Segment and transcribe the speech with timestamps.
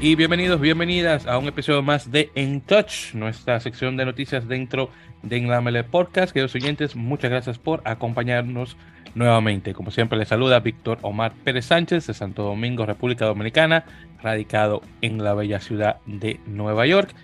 [0.00, 4.90] y bienvenidos, bienvenidas a un episodio más de En Touch, nuestra sección de noticias dentro
[5.22, 6.32] de Enlamele Podcast.
[6.32, 8.76] Queridos oyentes, muchas gracias por acompañarnos
[9.14, 9.72] nuevamente.
[9.72, 13.84] Como siempre, les saluda Víctor Omar Pérez Sánchez de Santo Domingo, República Dominicana,
[14.22, 17.14] radicado en la bella ciudad de Nueva York.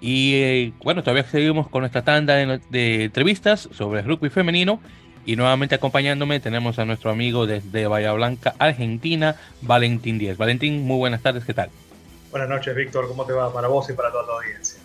[0.00, 4.80] Y eh, bueno, todavía seguimos con nuestra tanda de, de entrevistas sobre rugby femenino.
[5.26, 10.38] Y nuevamente acompañándome tenemos a nuestro amigo desde Bahía Blanca, Argentina, Valentín Díaz.
[10.38, 11.70] Valentín, muy buenas tardes, ¿qué tal?
[12.30, 13.08] Buenas noches, Víctor.
[13.08, 14.80] ¿Cómo te va para vos y para toda la audiencia?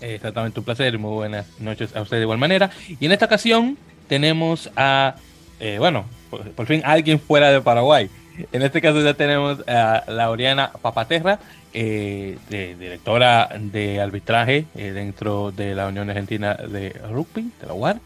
[0.00, 0.98] Exactamente, un placer.
[0.98, 2.70] Muy buenas noches a usted de igual manera.
[3.00, 5.16] Y en esta ocasión tenemos a,
[5.58, 8.10] eh, bueno, por, fin alguien fuera de Paraguay.
[8.52, 11.38] En este caso ya tenemos a Laureana Papaterra,
[11.72, 18.00] eh, directora de arbitraje eh, dentro de la Unión Argentina de Rugby, de la UAR.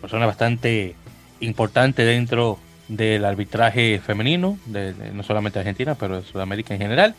[0.00, 0.96] persona bastante
[1.38, 7.14] importante dentro del arbitraje femenino, de, no solamente Argentina, pero de Sudamérica en general.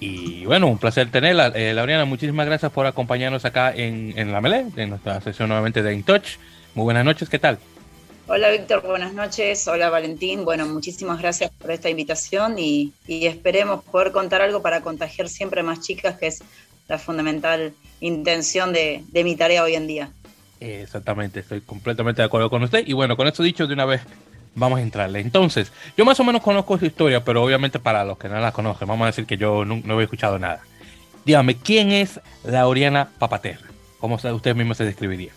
[0.00, 1.48] Y bueno, un placer tenerla.
[1.48, 5.82] Eh, Laureana, muchísimas gracias por acompañarnos acá en, en la Melé, en nuestra sesión nuevamente
[5.82, 6.36] de In Touch.
[6.74, 7.58] Muy buenas noches, ¿qué tal?
[8.28, 9.66] Hola Víctor, buenas noches.
[9.66, 10.44] Hola Valentín.
[10.44, 15.62] Bueno, muchísimas gracias por esta invitación y, y, esperemos poder contar algo para contagiar siempre
[15.62, 16.42] más chicas, que es
[16.88, 20.10] la fundamental intención de, de mi tarea hoy en día.
[20.60, 22.84] Exactamente, estoy completamente de acuerdo con usted.
[22.86, 24.02] Y bueno, con esto dicho, de una vez
[24.58, 25.20] vamos a entrarle.
[25.20, 28.52] Entonces, yo más o menos conozco su historia, pero obviamente para los que no la
[28.52, 30.60] conocen, vamos a decir que yo no, no he escuchado nada.
[31.24, 33.68] Dígame, ¿quién es Laureana Papaterra?
[33.98, 35.32] ¿Cómo usted mismo se describiría?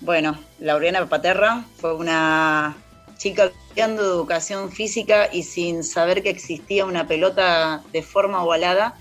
[0.00, 2.76] Bueno, Laureana Papaterra fue una
[3.16, 8.96] chica estudiando educación física y sin saber que existía una pelota de forma ovalada,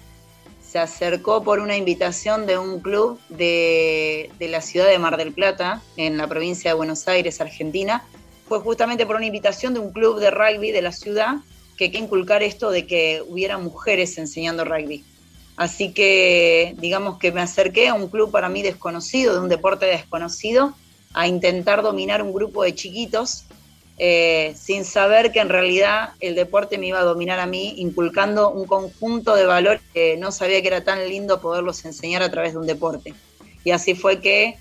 [0.61, 5.81] se acercó por una invitación de un club de la ciudad de Mar del Plata,
[5.95, 8.03] en la provincia de Buenos Aires, Argentina,
[8.47, 11.37] fue justamente por una invitación de un club de rugby de la ciudad
[11.77, 15.03] que quería inculcar esto de que hubiera mujeres enseñando rugby.
[15.57, 19.85] Así que digamos que me acerqué a un club para mí desconocido, de un deporte
[19.85, 20.73] desconocido,
[21.13, 23.45] a intentar dominar un grupo de chiquitos,
[23.99, 28.51] eh, sin saber que en realidad el deporte me iba a dominar a mí, inculcando
[28.51, 32.53] un conjunto de valores que no sabía que era tan lindo poderlos enseñar a través
[32.53, 33.13] de un deporte.
[33.63, 34.57] Y así fue que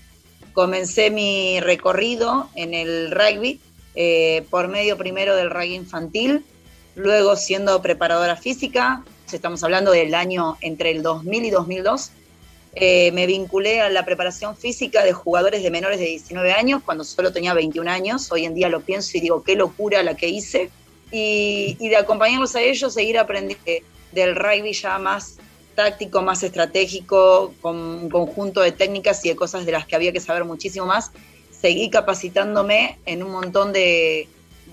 [0.53, 3.59] comencé mi recorrido en el rugby
[3.99, 6.45] eh, por medio primero del rugby infantil,
[6.93, 12.11] luego siendo preparadora física, estamos hablando del año entre el 2000 y 2002,
[12.75, 17.03] eh, me vinculé a la preparación física de jugadores de menores de 19 años cuando
[17.03, 18.31] solo tenía 21 años.
[18.31, 20.69] Hoy en día lo pienso y digo, qué locura la que hice.
[21.11, 23.65] Y, y de acompañarlos a ellos, seguir aprendiendo
[24.11, 25.37] del rugby ya más
[25.73, 30.11] táctico, más estratégico, con un conjunto de técnicas y de cosas de las que había
[30.11, 31.11] que saber muchísimo más
[31.61, 34.29] seguí capacitándome en un montón de,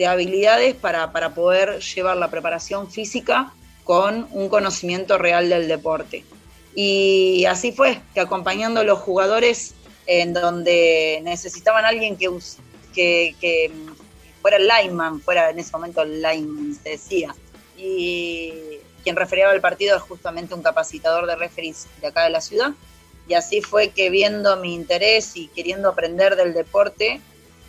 [0.06, 3.52] habilidades para, poder llevar la preparación física
[3.84, 6.24] con un conocimiento real del deporte.
[6.74, 9.74] Y así fue, que acompañando a los jugadores
[10.06, 12.28] en donde necesitaban alguien que,
[12.92, 13.72] que, que
[14.42, 17.34] fuera el lineman, fuera en ese momento el lineman, se decía.
[17.76, 18.52] Y
[19.04, 22.72] quien refería al partido es justamente un capacitador de referees de acá de la ciudad,
[23.28, 27.20] y así fue que viendo mi interés y queriendo aprender del deporte,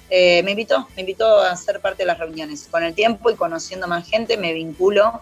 [0.09, 2.67] eh, me invitó, me invitó a ser parte de las reuniones.
[2.69, 5.19] Con el tiempo y conociendo más gente, me vinculo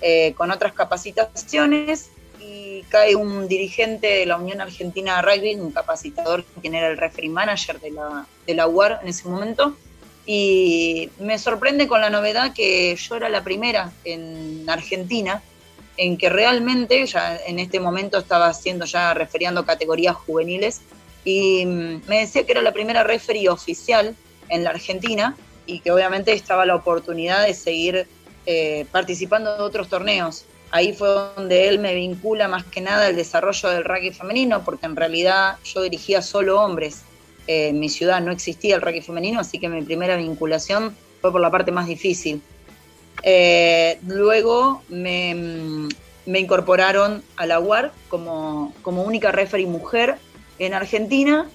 [0.00, 5.72] eh, con otras capacitaciones y cae un dirigente de la Unión Argentina de Rugby, un
[5.72, 9.76] capacitador, quien era el referee manager de la, de la UAR en ese momento,
[10.26, 15.42] y me sorprende con la novedad que yo era la primera en Argentina
[16.00, 20.80] en que realmente ya en este momento estaba haciendo ya referiendo categorías juveniles
[21.26, 24.16] y mm, me decía que era la primera referee oficial
[24.48, 28.06] en la Argentina y que obviamente estaba la oportunidad de seguir
[28.46, 30.46] eh, participando de otros torneos.
[30.70, 31.06] Ahí fue
[31.36, 35.58] donde él me vincula más que nada el desarrollo del rugby femenino, porque en realidad
[35.64, 37.02] yo dirigía solo hombres.
[37.46, 41.30] Eh, en mi ciudad no existía el rugby femenino, así que mi primera vinculación fue
[41.30, 42.40] por la parte más difícil.
[43.22, 45.88] Eh, luego me,
[46.26, 50.16] incorporaron a la UAR como, única referee mujer
[50.58, 51.48] en Argentina.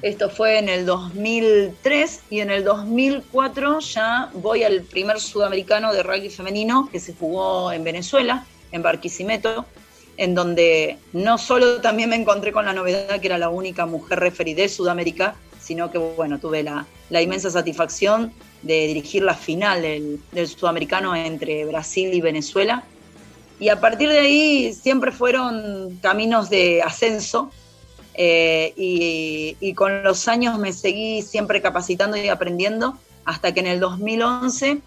[0.00, 6.04] Esto fue en el 2003 y en el 2004 ya voy al primer sudamericano de
[6.04, 9.66] rugby femenino que se jugó en Venezuela, en Barquisimeto,
[10.16, 14.20] en donde no solo también me encontré con la novedad que era la única mujer
[14.20, 18.32] referee de Sudamérica, sino que bueno, tuve la inmensa satisfacción
[18.68, 22.84] de dirigir la final del, sudamericano entre Brasil y Venezuela.
[23.58, 27.50] Y a partir de ahí siempre fueron caminos de ascenso
[28.12, 33.80] eh, y, con los años me seguí siempre capacitando y aprendiendo hasta que en el
[33.80, 34.82] 2011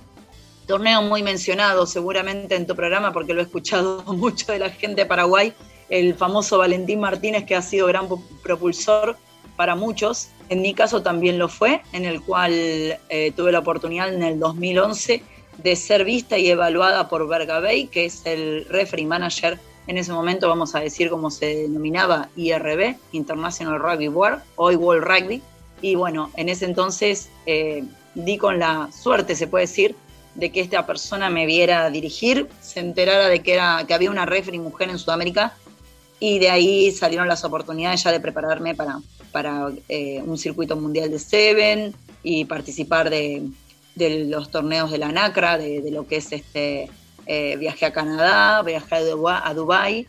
[0.68, 5.02] torneo muy mencionado seguramente en tu programa porque lo he escuchado mucho de la gente
[5.02, 5.54] de Paraguay,
[5.90, 8.08] el famoso Valentín Martínez que ha sido gran
[8.44, 9.18] propulsor
[9.56, 10.30] para muchos.
[10.52, 14.38] En mi caso también lo fue, en el cual eh, tuve la oportunidad en el
[14.38, 15.24] 2011
[15.64, 19.58] de ser vista y evaluada por Bergabey, que es el referee manager
[19.88, 25.06] en ese momento, vamos a decir cómo se denominaba IRB, International Rugby Board, hoy World
[25.06, 25.42] Rugby.
[25.82, 29.96] Y bueno, en ese entonces eh, di con la suerte, se puede decir,
[30.36, 34.26] de que esta persona me viera dirigir, se enterara de que, era, que había una
[34.26, 35.54] referee mujer en Sudamérica
[36.20, 39.00] y de ahí salieron las oportunidades ya de prepararme para,
[39.32, 41.94] para eh, un circuito mundial de Seven
[42.24, 43.44] y participar de,
[43.96, 46.90] de los torneos de la NACRA, de, de lo que es este
[47.26, 50.08] eh, viaje a Canadá, viaje a Dubái.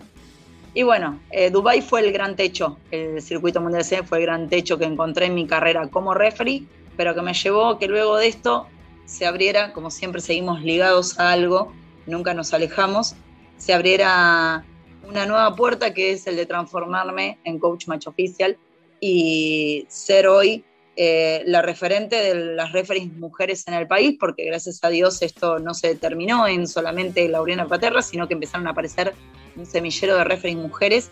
[0.75, 4.25] Y bueno, eh, Dubái fue el gran techo, el circuito mundial de Seven fue el
[4.25, 6.65] gran techo que encontré en mi carrera como referee,
[6.97, 8.67] pero que me llevó que luego de esto
[9.05, 11.73] se abriera, como siempre seguimos ligados a algo,
[12.07, 13.15] nunca nos alejamos,
[13.59, 14.65] se abriera
[15.07, 18.57] una nueva puerta que es el de transformarme en coach match oficial
[19.05, 20.65] y ser hoy
[20.95, 25.59] eh, la referente de las referees mujeres en el país, porque gracias a Dios esto
[25.59, 29.13] no se determinó en solamente Lauriana Paterra, sino que empezaron a aparecer
[29.57, 31.11] un semillero de referees mujeres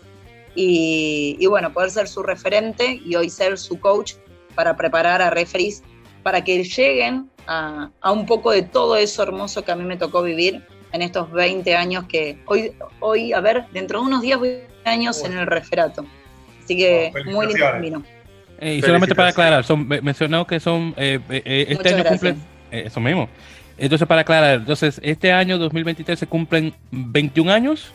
[0.55, 4.13] y, y, bueno, poder ser su referente y hoy ser su coach
[4.55, 5.83] para preparar a referees
[6.23, 10.23] para que lleguen a, un poco de todo eso hermoso que a mí me tocó
[10.23, 14.61] vivir en estos 20 años que hoy, hoy a ver, dentro de unos días voy
[14.85, 16.05] años en el referato.
[16.71, 18.03] Así que muy lindo camino.
[18.59, 22.41] Eh, y solamente para aclarar, son, mencionó que son, eh, eh, este año cumplen,
[22.71, 23.27] eso mismo.
[23.77, 27.91] Entonces, para aclarar, entonces, este año 2023 se cumplen 21 años.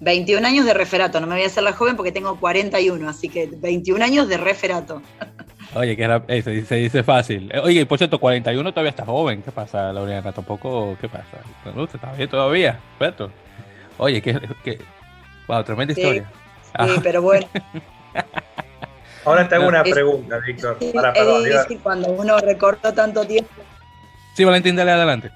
[0.00, 3.28] 21 años de referato, no me voy a hacer la joven porque tengo 41, así
[3.28, 5.02] que 21 años de referato.
[5.74, 7.50] Oye, que era, eh, se, dice fácil.
[7.52, 9.42] Eh, oye, por cierto, 41 todavía está joven.
[9.42, 10.32] ¿Qué pasa, Laureana?
[10.32, 11.38] Tampoco, ¿qué pasa?
[11.66, 12.80] ¿Usted está bien todavía?
[12.98, 13.30] Perfecto.
[13.98, 14.78] Oye, que, que...
[15.48, 16.22] Wow, tremenda historia.
[16.62, 17.00] Sí, ah.
[17.02, 17.46] pero bueno.
[19.24, 20.78] Ahora te hago una pregunta, Víctor.
[20.94, 23.50] Para, es difícil cuando uno recortó tanto tiempo.
[24.34, 25.32] Sí, Valentín, dale adelante.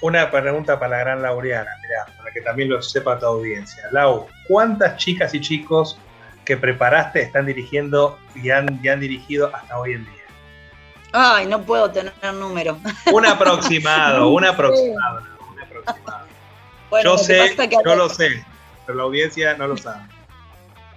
[0.00, 3.84] Una pregunta para la gran Laureana, mirá, para que también lo sepa tu audiencia.
[3.92, 5.98] Lau, ¿cuántas chicas y chicos
[6.46, 10.14] que preparaste están dirigiendo y han, han dirigido hasta hoy en día?
[11.12, 12.78] Ay, no puedo tener número.
[13.12, 15.20] Un aproximado, un aproximado.
[17.04, 17.54] yo sé,
[17.84, 18.42] yo lo sé,
[18.86, 20.04] pero la audiencia no lo sabe.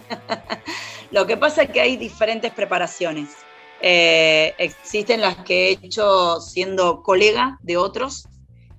[1.13, 3.29] lo que pasa es que hay diferentes preparaciones.
[3.81, 8.27] Eh, existen las que he hecho siendo colega de otros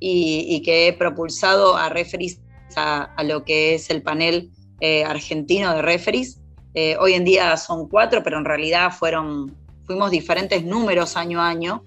[0.00, 2.40] y, que he propulsado a referees
[2.76, 4.50] a, lo que es el panel
[4.80, 6.40] eh, argentino de referees.
[6.74, 11.48] Eh, hoy en día son cuatro, pero en realidad fueron, fuimos diferentes números año a
[11.48, 11.84] año.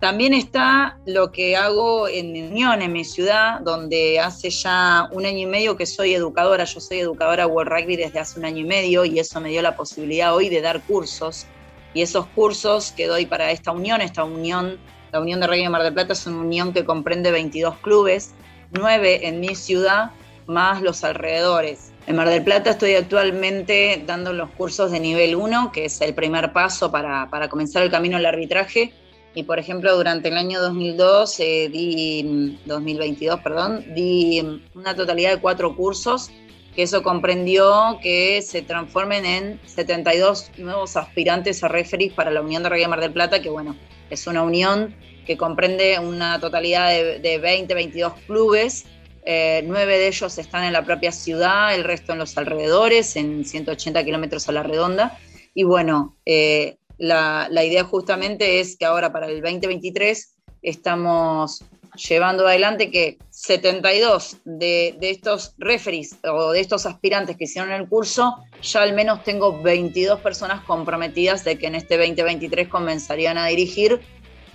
[0.00, 5.40] También está lo que hago en Unión, en mi ciudad, donde hace ya un año
[5.40, 6.64] y medio que soy educadora.
[6.64, 9.60] Yo soy educadora World Rugby desde hace un año y medio y eso me dio
[9.60, 11.46] la posibilidad hoy de dar cursos.
[11.92, 14.78] Y esos cursos que doy para esta unión, esta unión,
[15.12, 18.32] la Unión de Rugby de Mar del Plata es una unión que comprende 22 clubes,
[18.70, 20.12] 9 en mi ciudad,
[20.46, 21.92] más los alrededores.
[22.06, 26.14] En Mar del Plata estoy actualmente dando los cursos de nivel 1, que es el
[26.14, 28.94] primer paso para, comenzar el camino al arbitraje.
[29.34, 35.40] Y por ejemplo, durante el año 2002, eh, di, 2022, perdón, di una totalidad de
[35.40, 36.30] cuatro cursos,
[36.74, 42.62] que eso comprendió que se transformen en 72 nuevos aspirantes a referees para la Unión
[42.62, 43.76] de Rugby Mar del Plata, que bueno,
[44.08, 44.94] es una unión
[45.26, 48.86] que comprende una totalidad de, de 20, 22 clubes
[49.24, 53.44] eh, nueve de ellos están en la propia ciudad, el resto en los alrededores, en
[53.44, 55.18] 180 kilómetros a la redonda.
[55.54, 61.64] Y bueno, eh, la, idea justamente es que ahora para el 2023 estamos
[61.96, 67.88] llevando adelante que 72 de, de, estos referees o de estos aspirantes que hicieron el
[67.88, 73.46] curso, ya al menos tengo 22 personas comprometidas de que en este 2023 comenzarían a
[73.46, 74.00] dirigir,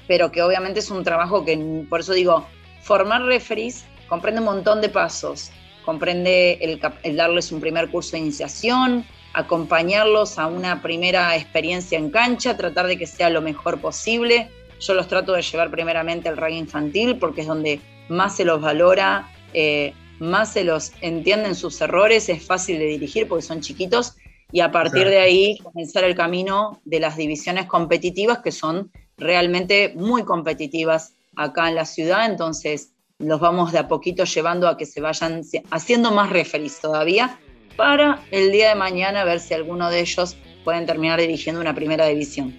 [0.08, 2.48] pero que obviamente es un trabajo que, por eso digo,
[2.82, 5.52] formar referees comprende un montón de pasos.
[5.84, 12.56] Comprende el, darles un primer curso de iniciación, acompañarlos a una primera experiencia en cancha,
[12.56, 14.50] tratar de que sea lo mejor posible.
[14.80, 18.62] Yo los trato de llevar primeramente al rugby infantil porque es donde más se los
[18.62, 24.15] valora, eh, más se los entienden sus errores, es fácil de dirigir porque son chiquitos
[24.54, 29.94] y a partir de ahí comenzar el camino de las divisiones competitivas que son realmente
[29.96, 32.25] muy competitivas acá en la ciudad.
[32.25, 37.38] Entonces, los vamos de a poquito llevando a que se vayan haciendo más referees todavía
[37.75, 42.05] para el día de mañana ver si alguno de ellos pueden terminar dirigiendo una primera
[42.08, 42.55] división.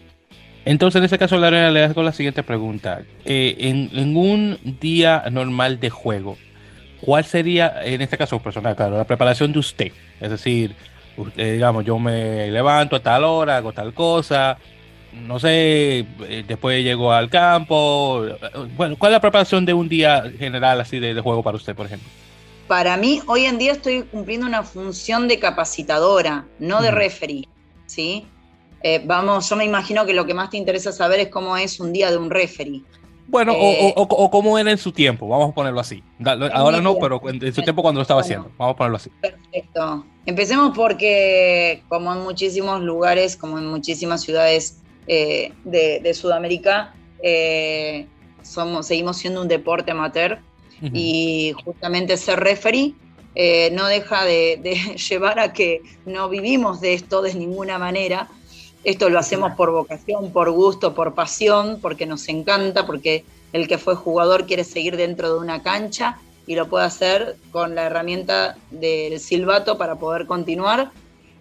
[0.64, 3.02] Entonces, en este caso, Lorena, le hago la siguiente pregunta.
[3.24, 6.36] Eh, en, un día normal de juego,
[7.00, 9.92] ¿cuál sería, en este caso personal, claro, la preparación de usted?
[10.20, 10.74] Es decir,
[11.36, 14.58] digamos, yo me levanto a tal hora, hago tal cosa,
[15.12, 18.26] no sé, eh, después llego al campo.
[18.76, 21.86] Bueno, ¿cuál es la preparación de un día general así de, juego para usted, por
[21.86, 22.08] ejemplo?
[22.68, 27.48] Para mí, hoy en día estoy cumpliendo una función de capacitadora, no de referee,
[27.86, 28.26] ¿sí?
[28.82, 31.78] Eh, vamos, yo me imagino que lo que más te interesa saber es cómo es
[31.78, 32.82] un día de un referee.
[33.28, 36.02] Bueno, o, o, cómo era en su tiempo, vamos a ponerlo así.
[36.52, 39.10] Ahora no, pero en su tiempo cuando lo estaba haciendo, vamos a ponerlo así.
[39.20, 40.04] Perfecto.
[40.26, 48.06] Empecemos porque, como en muchísimos lugares, como en muchísimas ciudades eh, de, Sudamérica, eh,
[48.42, 50.40] somos, seguimos siendo un deporte amateur
[50.80, 52.94] y justamente ser referee
[53.38, 58.28] eh, no deja de, llevar a que no vivimos de esto de ninguna manera.
[58.82, 63.78] Esto lo hacemos por vocación, por gusto, por pasión, porque nos encanta, porque el que
[63.78, 68.56] fue jugador quiere seguir dentro de una cancha y lo puede hacer con la herramienta
[68.70, 70.92] del silbato para poder continuar.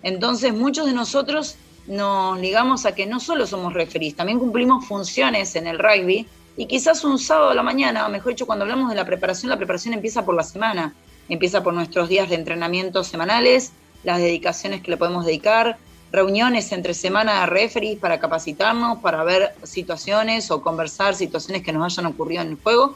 [0.03, 1.55] Entonces muchos de nosotros
[1.87, 6.67] nos ligamos a que no solo somos referís, también cumplimos funciones en el rugby y
[6.67, 9.57] quizás un sábado a la mañana, o mejor dicho, cuando hablamos de la preparación, la
[9.57, 10.93] preparación empieza por la semana,
[11.27, 15.77] empieza por nuestros días de entrenamiento semanales, las dedicaciones que le podemos dedicar,
[16.11, 21.83] reuniones entre semana de referees para capacitarnos, para ver situaciones o conversar situaciones que nos
[21.83, 22.95] hayan ocurrido en el juego.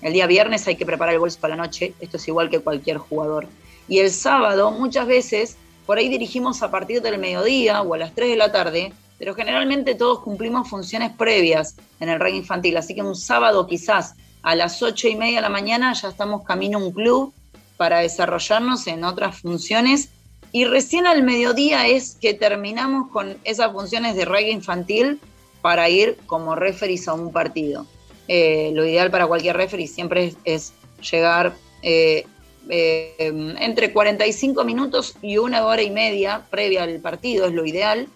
[0.00, 2.60] El día viernes hay que preparar el bolso para la noche, esto es igual que
[2.60, 3.48] cualquier jugador.
[3.88, 5.56] Y el sábado muchas veces
[5.86, 9.34] por ahí dirigimos a partir del mediodía o a las 3 de la tarde, pero
[9.34, 14.54] generalmente todos cumplimos funciones previas en el rugby infantil, así que un sábado quizás a
[14.54, 17.32] las 8 y media de la mañana ya estamos camino a un club
[17.76, 20.10] para desarrollarnos en otras funciones
[20.52, 25.20] y recién al mediodía es que terminamos con esas funciones de rugby infantil
[25.60, 27.86] para ir como referees a un partido.
[28.28, 30.72] Eh, lo ideal para cualquier referee siempre es,
[31.10, 32.26] llegar eh,
[32.68, 38.08] eh, entre 45 minutos y una hora y media previa al partido, es lo ideal.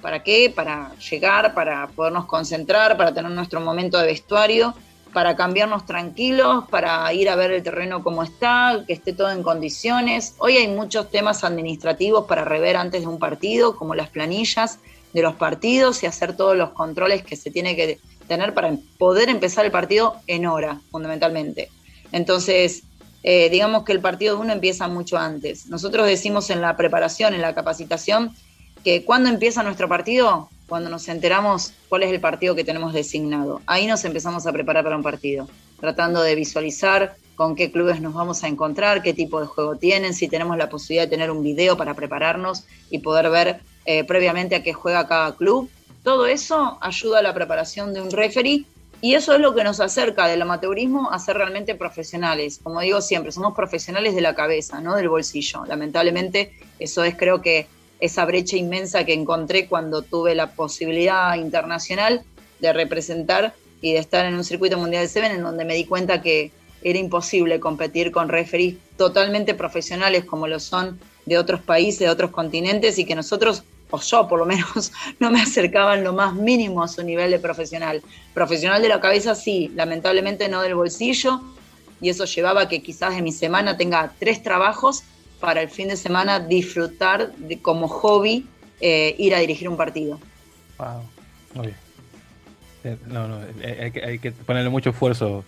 [0.00, 0.52] ¿Para qué?
[0.54, 4.74] Para llegar, para podernos concentrar, para tener nuestro momento de vestuario,
[5.12, 9.42] para cambiarnos tranquilos, para ir a ver el terreno como está, que esté todo en
[9.42, 10.34] condiciones.
[10.38, 14.78] Hoy hay muchos temas administrativos para rever antes de un partido, como las planillas
[15.12, 19.28] de los partidos y hacer todos los controles que se tiene que tener para poder
[19.30, 21.70] empezar el partido en hora, fundamentalmente.
[22.12, 22.82] Entonces,
[23.22, 25.66] eh, digamos que el partido de uno empieza mucho antes.
[25.66, 28.34] Nosotros decimos en la preparación, en la capacitación,
[28.88, 33.60] que empieza nuestro partido, cuando nos enteramos cuál es el partido que tenemos designado.
[33.66, 35.46] Ahí nos empezamos a preparar para un partido,
[35.78, 40.14] tratando de visualizar con qué clubes nos vamos a encontrar, qué tipo de juego tienen,
[40.14, 44.54] si tenemos la posibilidad de tener un video para prepararnos y poder ver eh, previamente
[44.54, 45.68] a qué juega cada club.
[46.02, 48.64] Todo eso ayuda a la preparación de un referee
[49.02, 52.58] y eso es lo que nos acerca del amateurismo a ser realmente profesionales.
[52.62, 55.66] Como digo siempre, somos profesionales de la cabeza, no del bolsillo.
[55.66, 57.66] Lamentablemente, eso es creo que
[58.00, 62.22] esa brecha inmensa que encontré cuando tuve la posibilidad internacional
[62.60, 65.84] de representar y de estar en un circuito mundial de Seven en donde me di
[65.84, 66.50] cuenta que
[66.82, 72.30] era imposible competir con referees totalmente profesionales como lo son de otros países, de otros
[72.30, 76.34] continentes y que nosotros o yo por lo menos, no me acercaba en lo más
[76.34, 78.02] mínimo a su nivel de profesional.
[78.34, 81.40] Profesional de la cabeza sí, lamentablemente no del bolsillo,
[82.00, 85.02] y eso llevaba a que quizás en mi semana tenga tres trabajos
[85.40, 88.46] para el fin de semana disfrutar de, como hobby
[88.80, 90.18] eh, ir a dirigir un partido.
[90.78, 91.02] Wow,
[91.54, 91.76] muy bien.
[92.84, 95.44] Eh, no, no, eh, hay que, hay que ponerle mucho esfuerzo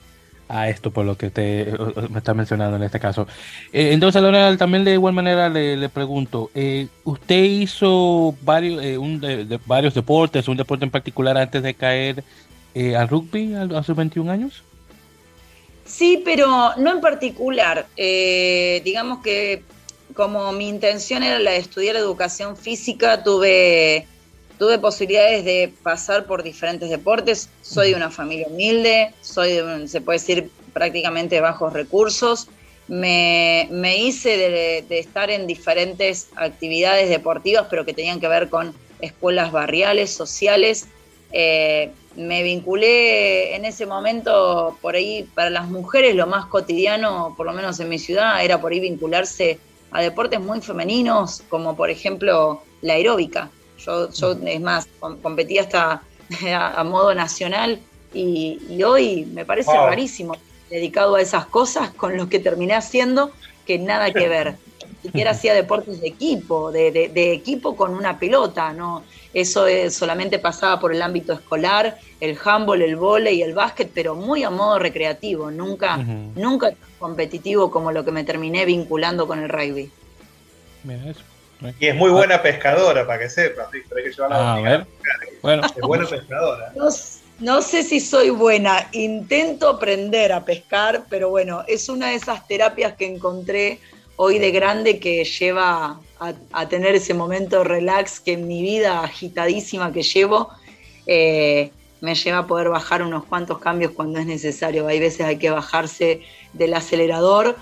[0.49, 1.79] a esto por lo que usted
[2.11, 3.29] me está mencionando en este caso.
[3.73, 6.51] Entonces, Lorena, también de igual manera le, pregunto,
[7.05, 12.25] ¿usted hizo varios, eh, un de, varios deportes, un deporte en particular antes de caer
[12.97, 14.65] al rugby a, sus 21 años?
[15.85, 17.87] Sí, pero no en particular.
[17.97, 19.63] digamos que
[20.15, 24.07] como mi intención era la de estudiar educación física, tuve
[24.61, 27.49] tuve posibilidades de pasar por diferentes deportes.
[27.63, 32.47] Soy de una familia humilde, soy de, se puede decir, prácticamente bajos recursos.
[32.87, 39.51] Me, hice de, estar en diferentes actividades deportivas, pero que tenían que ver con escuelas
[39.51, 40.89] barriales, sociales.
[41.33, 47.47] Eh, me vinculé en ese momento por ahí, para las mujeres lo más cotidiano, por
[47.47, 49.59] lo menos en mi ciudad, era por ahí vincularse
[49.91, 53.51] a deportes muy femeninos, como por ejemplo la aeróbica.
[53.79, 54.89] Yo, yo es más,
[55.23, 56.03] competí hasta
[56.55, 57.81] a, modo nacional
[58.13, 60.37] y, hoy me parece rarísimo
[60.69, 63.33] dedicado a esas cosas con lo que terminé haciendo
[63.67, 64.57] que nada que ver.
[65.03, 69.03] Ni siquiera hacía deportes de equipo, de, equipo con una pelota, ¿no?
[69.33, 74.15] eso solamente pasaba por el ámbito escolar, el handball, el vóley y el básquet, pero
[74.15, 79.49] muy a modo recreativo, nunca, nunca competitivo como lo que me terminé vinculando con el
[79.49, 79.91] rugby.
[81.79, 83.69] Y es muy buena pescadora, para que sepas.
[84.31, 84.87] Ah, a ver.
[85.43, 85.63] Bueno.
[85.67, 86.73] Es buena pescadora.
[87.39, 88.89] No, sé si soy buena.
[88.93, 93.79] Intento aprender a pescar, pero bueno, es una de esas terapias que encontré
[94.17, 95.99] hoy de grande que lleva
[96.53, 100.51] a, tener ese momento relax que en mi vida agitadísima que llevo
[101.07, 101.71] eh,
[102.03, 104.87] me lleva a poder bajar unos cuantos cambios cuando es necesario.
[104.87, 107.57] Hay veces hay que bajarse del acelerador.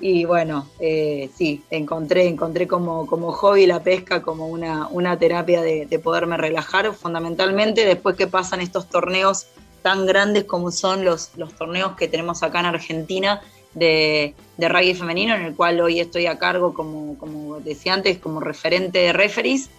[0.00, 5.62] Y bueno, eh, sí, encontré, encontré como, como hobby la pesca como una, una terapia
[5.62, 9.46] de, poderme relajar, fundamentalmente después que pasan estos torneos
[9.82, 13.40] tan grandes como son los, los torneos que tenemos acá en Argentina
[13.74, 18.18] de, de rugby femenino, en el cual hoy estoy a cargo, como, como decía antes,
[18.18, 19.70] como referente de referees.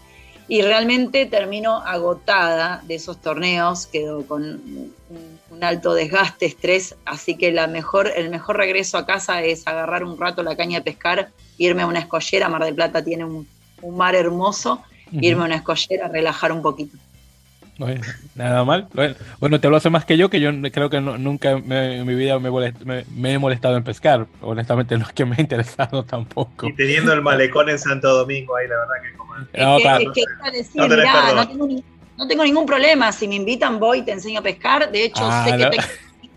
[0.47, 4.61] Y realmente termino agotada de esos torneos, quedo con
[5.55, 10.03] un alto desgaste, estrés, así que la mejor, el mejor regreso a casa es agarrar
[10.03, 13.47] un rato la caña de pescar, irme a una escollera, Mar del Plata tiene un,
[13.91, 14.81] mar hermoso,
[15.11, 16.97] irme a una escollera, relajar un poquito.
[18.35, 18.87] nada mal.
[19.39, 22.39] Bueno, te lo hace más que yo, que yo creo que nunca en mi vida
[22.39, 22.49] me,
[23.15, 24.25] me, he molestado en pescar.
[24.41, 26.67] Honestamente, no es que me ha interesado tampoco.
[26.67, 29.35] Y teniendo el malecón en Santo Domingo, ahí la verdad que como.
[31.35, 31.67] no, tengo
[32.17, 33.11] ningún problema.
[33.11, 34.91] Si me invitan, voy y te enseño a pescar.
[34.91, 35.83] De hecho, ah, sé que tengo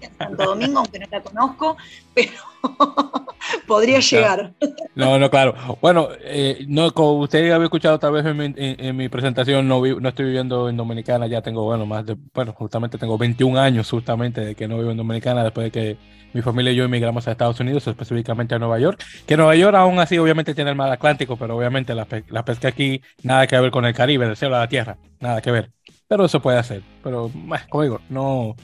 [0.01, 1.77] en Santo Domingo, aunque no la conozco,
[2.15, 2.33] pero
[3.67, 4.53] podría llegar.
[4.95, 5.55] No, no, claro.
[5.81, 10.27] Bueno, eh, no, como usted había escuchado tal vez en mi, presentación, no, no estoy
[10.27, 14.55] viviendo en Dominicana, ya tengo, bueno, más de, bueno, justamente tengo 21 años justamente de
[14.55, 15.97] que no vivo en Dominicana después de que
[16.33, 19.75] mi familia y yo emigramos a Estados Unidos, específicamente a Nueva York, que Nueva York
[19.77, 23.59] aún así obviamente tiene el mar Atlántico, pero obviamente la, la pesca aquí nada que
[23.59, 25.71] ver con el Caribe, del cielo a la tierra, nada que ver.
[26.07, 27.31] Pero eso puede hacer, pero,
[27.69, 28.57] como digo, no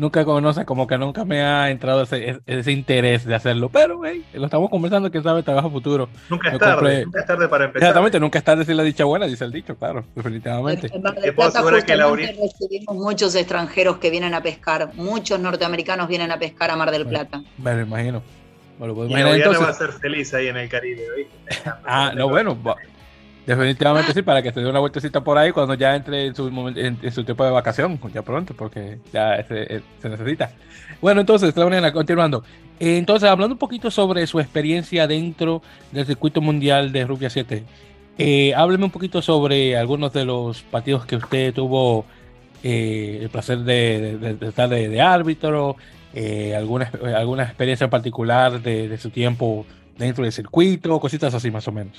[0.00, 3.68] nunca conoce, como que nunca me ha entrado ese, ese interés de hacerlo.
[3.68, 6.08] Pero, hey, lo estamos conversando, que sabe, trabajo futuro.
[6.28, 7.88] Nunca es tarde, nunca es tarde para empezar.
[7.88, 10.88] Exactamente, nunca es tarde decir la dicha buena, dice el dicho, claro, definitivamente.
[10.88, 16.38] Te puedo asegurar que recibimos muchos extranjeros que vienen a pescar, muchos norteamericanos vienen a
[16.38, 17.42] pescar a Mar del Plata.
[17.58, 18.22] Me imagino.
[18.78, 19.62] Bueno, pues, y entonces...
[19.62, 21.70] va a ser feliz ahí en el Caribe, ¿viste?
[21.84, 22.56] ah, no, bueno,
[23.46, 26.48] Definitivamente sí, para que se dé una vueltecita por ahí cuando ya entre en su,
[26.48, 30.52] en, su tiempo de vacación, ya pronto, porque ya se, se necesita.
[31.00, 31.54] Bueno, entonces,
[31.92, 32.44] continuando.
[32.78, 37.64] Entonces, hablando un poquito sobre su experiencia dentro del circuito mundial de Rugby 7,
[38.18, 42.04] eh, hábleme un poquito sobre algunos de los partidos que usted tuvo
[42.62, 45.76] eh, el placer de, estar de, árbitro,
[46.12, 49.64] eh, alguna, alguna experiencia en particular de su tiempo
[49.96, 51.96] dentro del circuito, cositas así más o menos.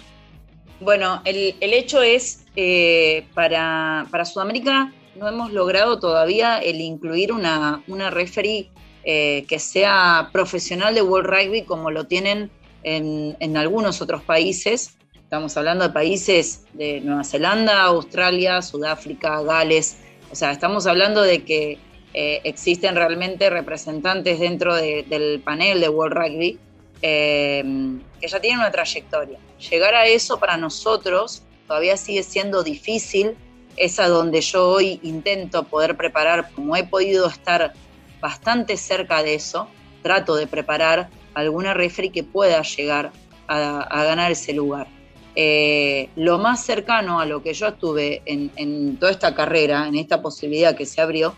[0.82, 8.10] Bueno, el, hecho es, eh, para, Sudamérica no hemos logrado todavía el incluir una, una
[8.10, 8.72] referee
[9.04, 12.50] eh, que sea profesional de World Rugby como lo tienen
[12.82, 14.98] en, algunos otros países.
[15.14, 19.98] Estamos hablando de países de Nueva Zelanda, Australia, Sudáfrica, Gales.
[20.32, 21.78] O sea, estamos hablando de que
[22.16, 26.60] eh, existen realmente representantes dentro del panel de World Rugby
[27.02, 33.36] que ya tienen una trayectoria llegar a eso para nosotros todavía sigue siendo difícil.
[33.78, 37.74] Es a donde yo hoy intento poder preparar, como he podido estar
[38.20, 39.70] bastante cerca de eso,
[40.04, 43.12] trato de preparar alguna refri que pueda llegar
[43.48, 44.88] a, ganar ese lugar.
[45.36, 50.22] Eh, lo más cercano a lo que yo estuve en, toda esta carrera, en esta
[50.22, 51.34] posibilidad que se abrió,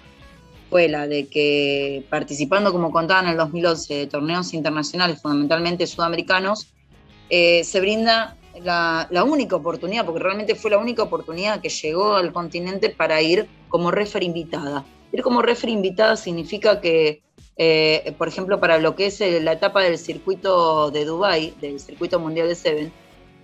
[0.73, 6.67] de que participando, como contaba en el 2011, de torneos internacionales, fundamentalmente sudamericanos,
[7.29, 12.33] eh, se brinda la, única oportunidad, porque realmente fue la única oportunidad que llegó al
[12.33, 14.83] continente para ir como refer invitada.
[15.11, 17.21] Ir como refer invitada significa que,
[17.57, 22.19] eh, por ejemplo, para lo que es la etapa del circuito de Dubai, del circuito
[22.19, 22.91] mundial de Seven,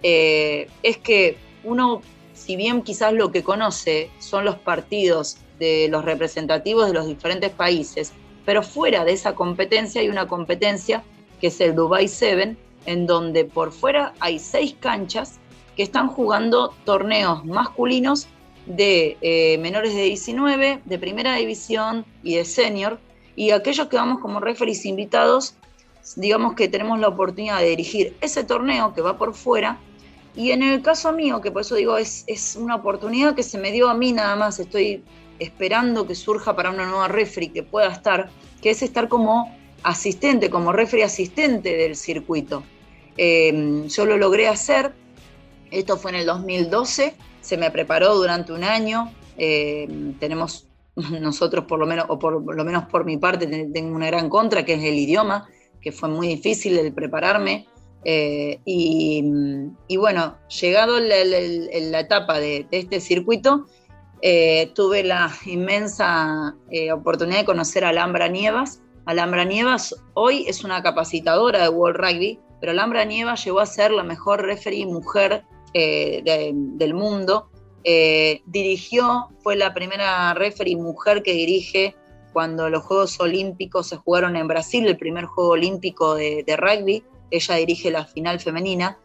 [0.02, 2.02] eh, es que uno,
[2.40, 7.52] si bien quizás lo que conoce son los partidos de los representativos de los diferentes
[7.52, 8.14] países,
[8.46, 11.04] pero fuera de esa competencia hay una competencia
[11.42, 15.38] que es el Dubai Seven, en donde por fuera hay seis canchas
[15.76, 18.28] que están jugando torneos masculinos
[18.66, 23.00] de eh, menores de 19, de primera división y de senior,
[23.36, 25.56] y aquellos que vamos como referees invitados,
[26.16, 29.78] digamos que tenemos la oportunidad de dirigir ese torneo que va por fuera,
[30.36, 33.58] y en el caso mío, que por eso digo, es, es una oportunidad que se
[33.58, 35.04] me dio a mí nada más, estoy
[35.40, 38.30] esperando que surja para una nueva referee que pueda estar,
[38.62, 42.64] que es estar como asistente, como referee asistente del circuito.
[43.18, 44.94] Eh, yo lo logré hacer,
[45.72, 49.12] esto fue en el 2012, se me preparó durante un año.
[49.38, 49.88] Eh,
[50.20, 54.30] tenemos nosotros, por lo menos, o por lo menos por mi parte, tengo una gran
[54.30, 55.48] contra, que es el idioma,
[55.82, 57.68] que fue muy difícil el prepararme.
[58.06, 63.66] Eh, y, bueno, llegado la, la, etapa de, este circuito,
[64.22, 66.56] eh, tuve la inmensa
[66.94, 68.82] oportunidad de conocer a Alhambra Nievas.
[69.06, 73.92] Alhambra Nievas hoy es una capacitadora de World Rugby, pero Alhambra Nievas llegó a ser
[73.92, 77.50] la mejor referee mujer del mundo
[77.84, 81.96] eh, dirigió, fue la primera referee mujer que dirige
[82.34, 87.04] cuando los Juegos Olímpicos se jugaron en Brasil, el primer Juego Olímpico de, rugby.
[87.32, 88.98] Ella dirige la final femenina.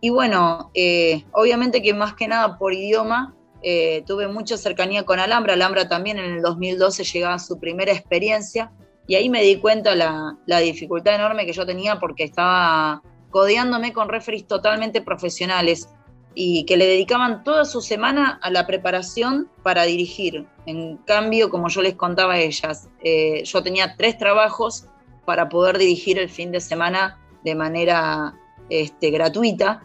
[0.00, 5.18] Y bueno, eh, obviamente que más que nada por idioma, eh, tuve mucha cercanía con
[5.18, 5.54] Alhambra.
[5.54, 8.72] Alhambra también en el 2012 llegaba a su primera experiencia
[9.06, 13.92] y ahí me di cuenta la, la dificultad enorme que yo tenía porque estaba codeándome
[13.92, 15.88] con referees totalmente profesionales
[16.34, 20.46] y que le dedicaban toda su semana a la preparación para dirigir.
[20.66, 24.86] En cambio, como yo les contaba a ellas, eh, yo tenía tres trabajos
[25.24, 28.34] para poder dirigir el fin de semana de manera
[28.68, 29.82] este, gratuita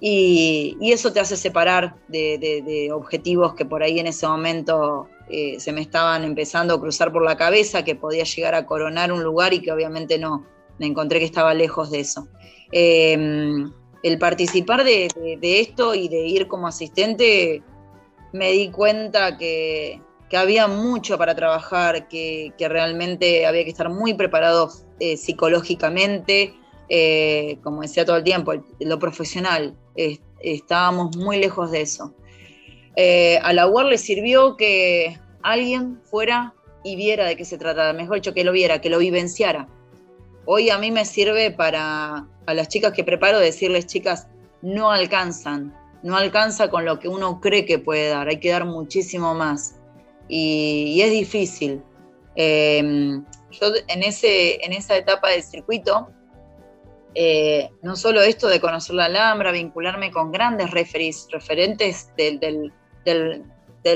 [0.00, 5.72] y, eso te hace separar de, objetivos que por ahí en ese momento eh, se
[5.72, 9.52] me estaban empezando a cruzar por la cabeza, que podía llegar a coronar un lugar
[9.52, 10.46] y que obviamente no,
[10.78, 12.28] me encontré que estaba lejos de eso.
[12.72, 13.66] Eh,
[14.02, 15.08] el participar de,
[15.42, 17.62] esto y de ir como asistente,
[18.32, 20.00] me di cuenta que,
[20.32, 24.70] había mucho para trabajar, que, realmente había que estar muy preparado
[25.00, 26.54] eh, psicológicamente,
[26.90, 29.76] eh, como decía todo el tiempo, lo profesional,
[30.40, 32.14] estábamos muy lejos de eso.
[32.96, 37.92] Eh, a la UAR le sirvió que alguien fuera y viera de qué se trataba,
[37.92, 39.68] mejor dicho, que lo viera, que lo vivenciara.
[40.46, 44.26] Hoy a mí me sirve para a las chicas que preparo decirles, chicas,
[44.62, 45.72] no alcanzan,
[46.02, 49.76] no alcanza con lo que uno cree que puede dar, hay que dar muchísimo más.
[50.28, 51.82] Y, es difícil.
[52.34, 56.08] Em, yo en, ese, en esa etapa del circuito,
[57.14, 62.72] eh, no solo esto de conocer la Alhambra, vincularme con grandes referentes del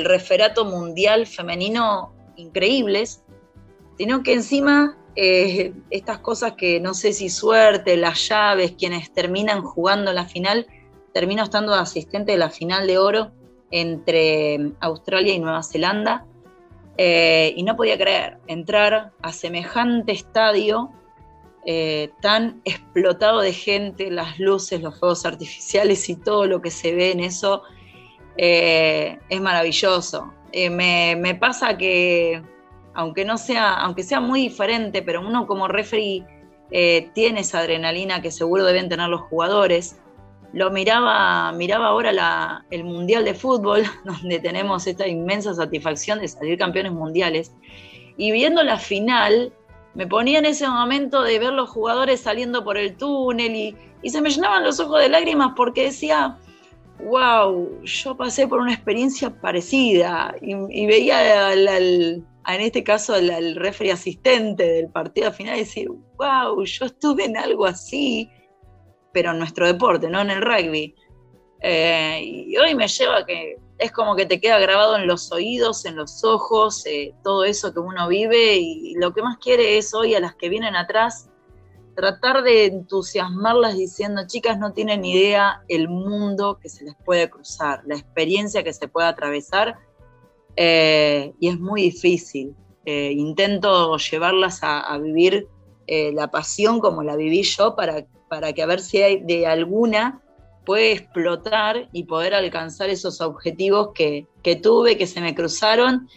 [0.04, 3.22] referato mundial femenino increíbles,
[3.96, 9.62] sino que encima eh, estas cosas que no sé si suerte, las llaves, quienes terminan
[9.62, 10.66] jugando la final,
[11.12, 13.30] termino estando asistente de la final de oro
[13.70, 16.26] entre Australia y Nueva Zelanda.
[16.96, 20.92] Eh, y no podía creer entrar a semejante estadio
[21.66, 26.94] eh, tan explotado de gente, las luces, los fuegos artificiales y todo lo que se
[26.94, 27.62] ve en eso
[28.36, 30.34] es maravilloso.
[30.52, 32.42] me, pasa que
[32.94, 36.24] aunque no sea, aunque sea muy diferente, pero uno como referee
[36.70, 40.00] eh, tiene esa adrenalina que seguro deben tener los jugadores.
[40.52, 46.58] Lo miraba, miraba ahora el Mundial de Fútbol, donde tenemos esta inmensa satisfacción de salir
[46.58, 47.52] campeones mundiales.
[48.16, 49.52] Y viendo la final,
[49.94, 54.20] me ponía en ese momento de ver los jugadores saliendo por el túnel y, se
[54.20, 56.36] me llenaban los ojos de lágrimas porque decía,
[57.04, 63.58] wow, yo pasé por una experiencia parecida y, veía al, en este caso al, al
[63.90, 68.28] asistente del partido final y decir, wow, yo estuve en algo así,
[69.12, 70.94] pero en nuestro deporte, no en el rugby.
[71.60, 75.84] Eh, y hoy me lleva que es como que te queda grabado en los oídos,
[75.84, 79.92] en los ojos, eh, todo eso que uno vive y lo que más quiere es
[79.94, 81.28] hoy a las que vienen atrás
[81.96, 87.82] tratar de entusiasmarlas diciendo, chicas, no tienen idea el mundo que se les puede cruzar,
[87.86, 89.78] la experiencia que se puede atravesar
[90.56, 92.54] eh, y es muy difícil.
[92.84, 95.48] Eh, intento llevarlas a, vivir
[95.86, 100.23] la pasión como la viví yo para, para que a ver si hay de alguna
[100.64, 106.08] puede explotar y poder alcanzar esos objetivos que, que tuve, que se me cruzaron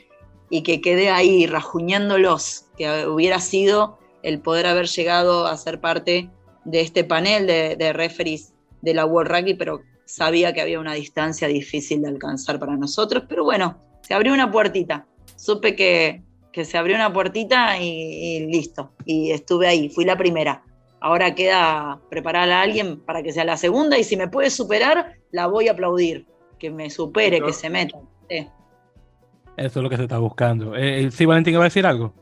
[0.50, 6.30] y que quedé ahí rajuñándolos, que hubiera sido el poder haber llegado a ser parte
[6.66, 8.42] de este panel de, de
[8.82, 13.24] de la World Rugby, pero sabía que había una distancia difícil de alcanzar para nosotros,
[13.28, 15.06] pero bueno, se abrió una puertita.
[15.36, 16.24] Supe que,
[16.64, 18.92] se abrió una puertita y, listo.
[19.06, 20.64] Y estuve ahí, fui la primera.
[21.00, 25.14] Ahora queda preparar a alguien para que sea la segunda y si me puede superar,
[25.32, 26.26] la voy a aplaudir.
[26.58, 28.00] Que me supere, que se meta.
[28.30, 30.76] Eso es lo que se está buscando.
[30.76, 32.14] Eh, eh, ¿Sí, Valentín, va a decir algo?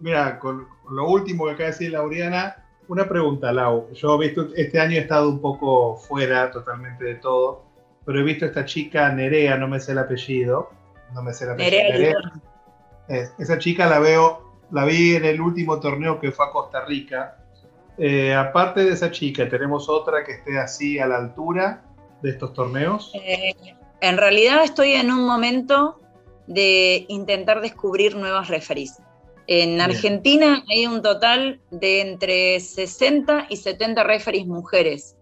[0.00, 2.56] Mira, con lo último que acaba de decir Lauriana,
[2.88, 3.92] una pregunta, Lau.
[3.92, 7.64] Yo he visto, este año he estado un poco fuera totalmente de todo,
[8.04, 10.70] pero he visto a esta chica Nerea, no me sé el apellido,
[11.14, 11.56] no me sé la
[13.38, 17.38] esa chica la veo, la vi en el último torneo que fue a Costa Rica.
[17.98, 21.84] Eh, aparte de esa chica, ¿tenemos otra que esté así a la altura
[22.22, 23.12] de estos torneos?
[23.14, 23.54] Eh,
[24.00, 26.00] En realidad estoy en un momento
[26.46, 28.98] de intentar descubrir nuevas referees.
[29.48, 35.16] En Argentina hay un total de entre 60 y 70 referees mujeres.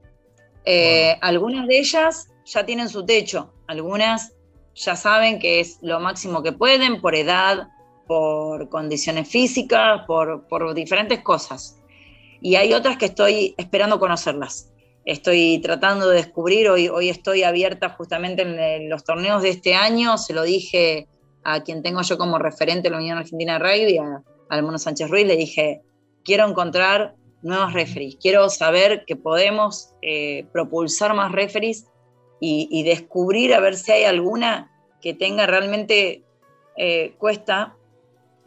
[0.65, 4.35] Eh, algunas de ellas ya tienen su techo, algunas
[4.75, 7.69] ya saben que es lo máximo que pueden por edad,
[8.07, 11.81] por condiciones físicas, por, por diferentes cosas.
[12.41, 14.73] Y hay otras que estoy esperando conocerlas.
[15.05, 20.19] Estoy tratando de descubrir, hoy, hoy estoy abierta justamente en los torneos de este año,
[20.19, 21.07] se lo dije
[21.45, 25.27] a quien tengo yo como referente la Unión Argentina de Rugby, a, Almono Sánchez Ruiz,
[25.27, 25.81] le dije,
[26.25, 31.87] quiero encontrar nuevos referees, quiero saber que podemos eh, propulsar más referees
[32.41, 34.71] y, descubrir a ver si hay alguna
[35.01, 36.25] que tenga realmente,
[36.77, 37.77] eh, cuesta,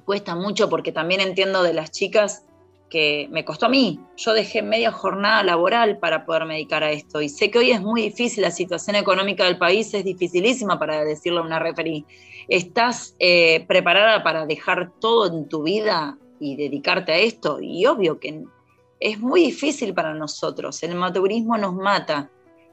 [0.05, 2.43] cuesta mucho porque también entiendo de las chicas
[2.89, 3.99] que me costó a mí.
[4.17, 7.81] Yo dejé media jornada laboral para poder dedicar a esto y sé que hoy es
[7.81, 12.05] muy difícil, la situación económica del país es dificilísima para decirle a una referee,
[12.47, 17.59] ¿estás eh, preparada para dejar todo en tu vida y dedicarte a esto?
[17.61, 18.43] Y obvio que
[18.99, 22.29] es muy difícil para nosotros, el amateurismo nos mata,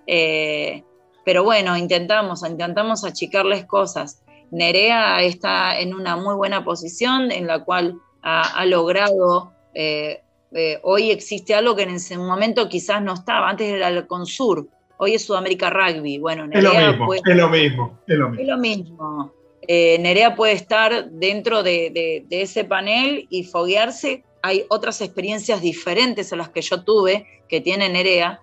[0.07, 0.83] eh,
[1.25, 4.23] pero bueno, intentamos, intentamos achicarles cosas.
[4.53, 11.11] Nerea está en una muy buena posición en la cual ha logrado eh, eh, hoy
[11.11, 15.25] existe algo que en ese momento quizás no estaba, antes era el Consur, hoy es
[15.25, 16.19] Sudamérica Rugby.
[16.19, 17.99] Bueno, Nerea es, lo mismo, es lo mismo,
[18.39, 19.33] es lo mismo.
[19.69, 24.25] Eh, Nerea puede estar dentro de, ese panel y foguearse.
[24.41, 28.41] Hay otras experiencias diferentes a las que yo tuve, que tiene Nerea,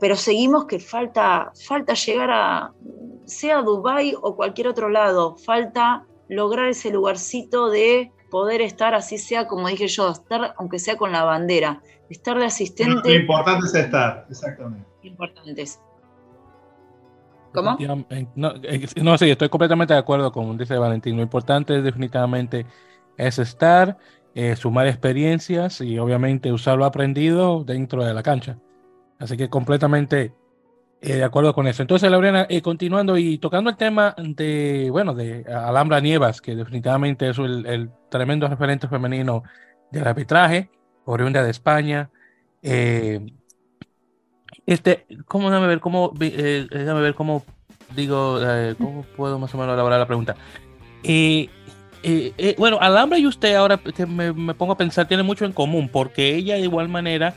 [0.00, 2.72] pero seguimos que falta, falta llegar a,
[3.26, 9.46] sea Dubai o cualquier otro lado, falta lograr ese lugarcito de poder estar, así sea
[9.46, 13.08] como dije yo, estar aunque sea con la bandera, estar de asistente.
[13.08, 14.86] Lo importante es estar, exactamente.
[15.02, 15.80] Importantes.
[17.52, 17.76] ¿Cómo?
[18.36, 18.54] No,
[19.02, 21.16] no, sí, estoy completamente de acuerdo con dice Valentín.
[21.16, 22.66] Lo importante definitivamente
[23.16, 23.96] es estar,
[24.34, 28.58] eh, sumar experiencias y obviamente usar lo aprendido dentro de la cancha.
[29.18, 30.32] Así que completamente
[31.00, 31.82] eh, de acuerdo con eso.
[31.82, 37.28] Entonces, Laureana, eh, continuando y tocando el tema de, bueno, de Alhambra Nievas, que definitivamente
[37.28, 39.44] es el, tremendo referente femenino
[39.92, 40.70] del arbitraje,
[41.04, 42.10] oriunda de España.
[42.62, 43.32] Eh,
[44.66, 47.44] este, ¿cómo déjame ver cómo, déjame ver cómo
[47.94, 48.40] digo,
[48.76, 50.34] cómo puedo más o menos elaborar la pregunta?
[52.58, 55.88] bueno, Alhambra y usted ahora que me, me pongo a pensar tiene mucho en común,
[55.88, 57.34] porque ella de igual manera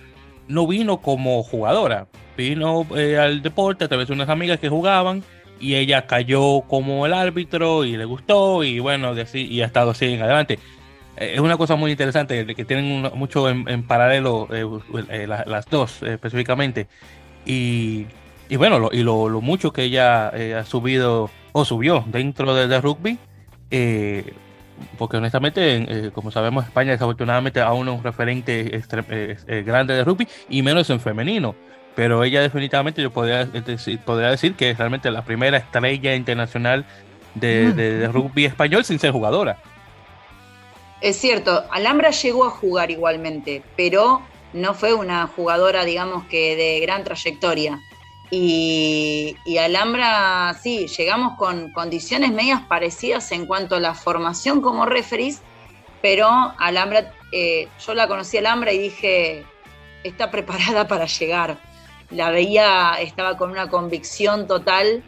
[0.52, 5.24] no vino como jugadora, vino eh, al deporte a través de unas amigas que jugaban
[5.60, 10.06] y ella cayó como el árbitro y le gustó y bueno, y ha estado así
[10.14, 10.60] en adelante.
[11.18, 16.88] Eh, es una cosa muy interesante que tienen mucho en, paralelo eh, las dos específicamente.
[17.46, 18.06] Y,
[18.58, 20.28] bueno, y lo, mucho que ella
[20.60, 23.18] ha subido o subió dentro del rugby
[24.98, 28.84] porque honestamente, como sabemos, España desafortunadamente aún es un referente
[29.66, 31.56] grande de rugby y menos en femenino
[31.96, 36.86] pero ella definitivamente yo podría decir, podría decir que es realmente la primera estrella internacional
[37.36, 39.58] de, rugby español sin ser jugadora.
[41.02, 44.22] Es cierto, Alhambra llegó a jugar igualmente, pero
[44.54, 47.80] no fue una jugadora, digamos que de gran trayectoria.
[48.34, 55.42] Y, Alhambra, sí, llegamos con condiciones medias parecidas en cuanto a la formación como referees,
[56.02, 59.46] pero Alhambra, eh, yo la conocí a Alhambra y dije,
[60.04, 61.58] está preparada para llegar
[62.12, 65.04] la veía, estaba con una convicción total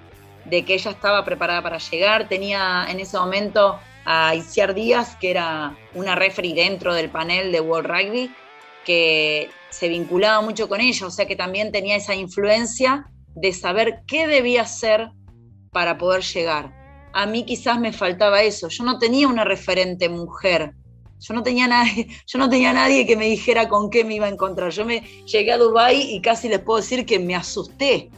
[0.46, 2.28] de que ella estaba preparada para llegar.
[2.28, 7.62] Tenía en ese momento a Isiar Díaz, que era una referee dentro del panel de
[7.62, 8.32] World Rugby,
[8.86, 14.04] que se vinculaba mucho con ella, o sea que también tenía esa influencia de saber
[14.08, 15.12] qué debía hacer
[15.72, 16.74] para poder llegar.
[17.14, 20.74] A mí quizás me faltaba eso, yo no tenía una referente mujer
[21.24, 24.26] yo no tenía nadie, yo no tenía nadie que me dijera con qué me iba
[24.26, 24.72] a encontrar.
[24.72, 28.10] Yo me llegué a Dubai y casi les puedo decir que me asusté.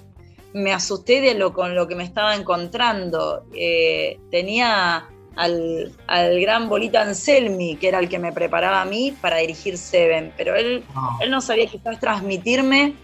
[0.54, 3.45] Me asusté de lo con lo que me estaba encontrando.
[3.54, 5.93] Eh, tenía al,
[6.39, 10.56] gran Bolita Anselmi, que era el que me preparaba a mí para dirigir Seven, pero
[10.56, 11.17] él, ah.
[11.21, 12.95] él no sabía quizás transmitirme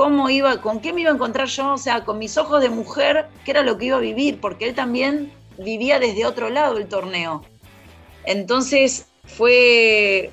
[0.00, 2.70] cómo iba, con qué me iba a encontrar yo, o sea, con mis ojos de
[2.70, 6.78] mujer, qué era lo que iba a vivir, porque él también vivía desde otro lado
[6.78, 7.44] el torneo.
[8.24, 10.30] Entonces, fue,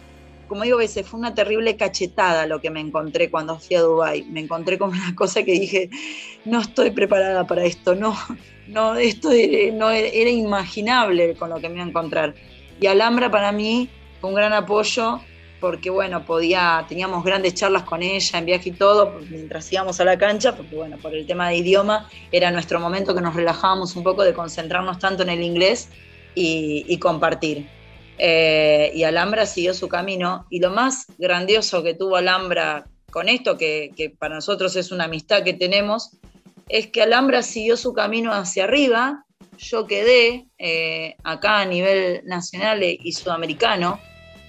[0.47, 4.23] como digo veces, fue una terrible cachetada lo que me encontré cuando fui a Dubái.
[4.31, 5.89] Me encontré con una cosa que dije,
[6.45, 8.15] no estoy preparada para esto, no,
[8.69, 9.31] no, esto
[9.73, 12.35] no, era imaginable con lo que me iba a encontrar.
[12.79, 13.89] Y Alhambra para mí
[14.21, 15.19] fue un gran apoyo
[15.59, 20.05] porque bueno, podía, teníamos grandes charlas con ella en viaje y todo, mientras íbamos a
[20.05, 23.95] la cancha, porque bueno, por el tema de idioma, era nuestro momento que nos relajábamos
[23.95, 25.89] un poco de concentrarnos tanto en el inglés
[26.35, 27.67] y, compartir.
[28.19, 33.57] Eh, y Alhambra siguió su camino, y lo más grandioso que tuvo Alhambra con esto,
[33.57, 36.11] que, para nosotros es una amistad que tenemos,
[36.69, 39.23] es que Alhambra siguió su camino hacia arriba,
[39.57, 43.99] yo quedé eh, acá a nivel nacional y sudamericano,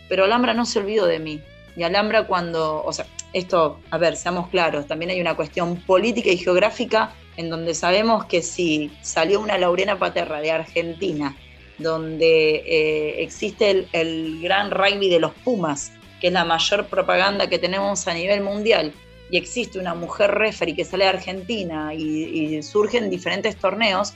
[0.09, 1.41] pero Alhambra no se olvidó de mí.
[1.77, 6.31] Y Alhambra cuando, o sea, esto, a ver, seamos claros, también hay una cuestión política
[6.31, 11.37] y geográfica en donde sabemos que si salió una Laurena Paterra de Argentina,
[11.79, 17.49] donde eh, existe el, el, gran rugby de los Pumas, que es la mayor propaganda
[17.49, 18.93] que tenemos a nivel mundial,
[19.31, 24.15] y existe una mujer referee que sale de Argentina y, y surgen diferentes torneos,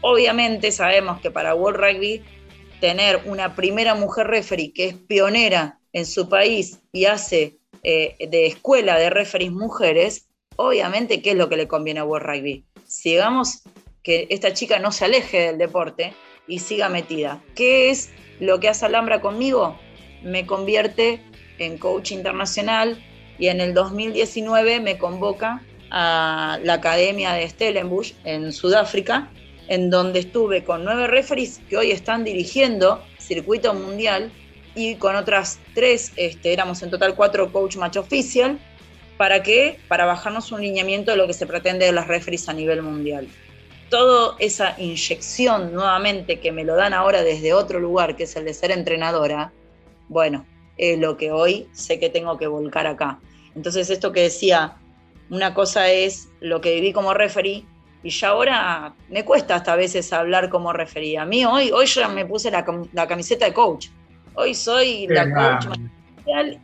[0.00, 2.22] obviamente sabemos que para World Rugby
[2.80, 8.46] tener una primera mujer referee que es pionera en su país y hace eh, de
[8.46, 12.64] escuela de referees mujeres, obviamente, ¿qué es lo que le conviene a World Rugby?
[12.86, 13.62] Sigamos
[14.02, 16.14] que esta chica no se aleje del deporte
[16.46, 17.42] y siga metida.
[17.54, 19.78] ¿Qué es lo que hace Alhambra conmigo?
[20.22, 21.22] Me convierte
[21.58, 23.02] en coach internacional
[23.38, 29.30] y en el 2019 me convoca a la Academia de Stellenbosch en Sudáfrica
[29.70, 34.32] en donde estuve con nueve referees que hoy están dirigiendo circuito mundial
[34.74, 38.58] y con otras tres, este, éramos en total cuatro coach match official.
[39.16, 39.78] ¿Para qué?
[39.86, 43.28] Para bajarnos un lineamiento de lo que se pretende de las referees a nivel mundial.
[43.90, 48.46] Toda esa inyección nuevamente que me lo dan ahora desde otro lugar, que es el
[48.46, 49.52] de ser entrenadora,
[50.08, 50.46] bueno,
[50.78, 53.20] es lo que hoy sé que tengo que volcar acá.
[53.54, 54.78] Entonces esto que decía,
[55.30, 57.64] una cosa es lo que viví como referee
[58.02, 61.22] y ya ahora me cuesta hasta a veces hablar como refería.
[61.22, 62.64] A mí hoy, hoy yo me puse la,
[63.06, 63.88] camiseta de coach.
[64.34, 65.78] Hoy soy la coach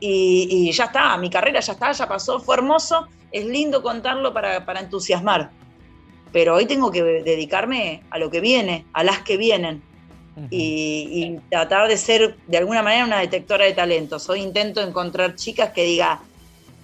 [0.00, 4.32] y, y, ya está, mi carrera ya está, ya pasó, fue hermoso, es lindo contarlo
[4.32, 5.50] para, entusiasmar.
[6.32, 9.82] Pero hoy tengo que dedicarme a lo que viene, a las que vienen.
[10.50, 14.28] y, y, tratar de ser de alguna manera una detectora de talentos.
[14.28, 16.20] Hoy intento encontrar chicas que diga,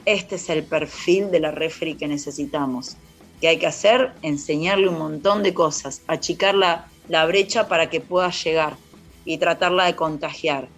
[0.06, 2.96] este es el perfil de la referee que necesitamos
[3.42, 6.86] que hay que hacer, enseñarle un montón de cosas, achicar la,
[7.26, 8.76] brecha para que pueda llegar
[9.24, 10.68] y tratarla de contagiar.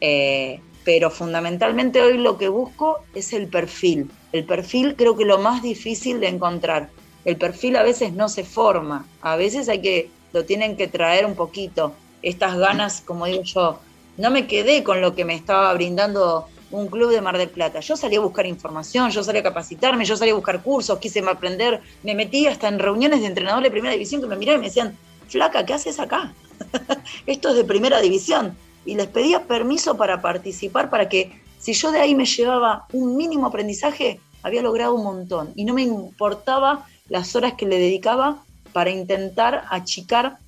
[0.00, 4.10] Eh, pero fundamentalmente hoy lo que busco es el perfil.
[4.32, 6.88] El perfil creo que lo más difícil de encontrar.
[7.26, 11.26] El perfil a veces no se forma, a veces hay que, lo tienen que traer
[11.26, 11.92] un poquito.
[12.22, 13.78] Estas ganas, como digo yo,
[14.16, 17.80] no me quedé con lo que me estaba brindando un club de Mar del Plata.
[17.80, 21.20] Yo salí a buscar información, yo salí a capacitarme, yo salí a buscar cursos, quise
[21.20, 24.62] aprender, me metí hasta en reuniones de entrenadores de primera división que me miraban y
[24.62, 24.96] me decían,
[25.28, 26.32] flaca, ¿qué haces acá?
[27.26, 28.56] Esto es de primera división.
[28.84, 33.16] Y les pedía permiso para participar, para que si yo de ahí me llevaba un
[33.16, 35.52] mínimo aprendizaje, había logrado un montón.
[35.56, 40.38] Y no me importaba las horas que le dedicaba para intentar achicar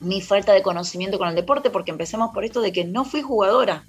[0.00, 3.22] mi falta de conocimiento con el deporte, porque empecemos por esto de que no fui
[3.22, 3.84] jugadora.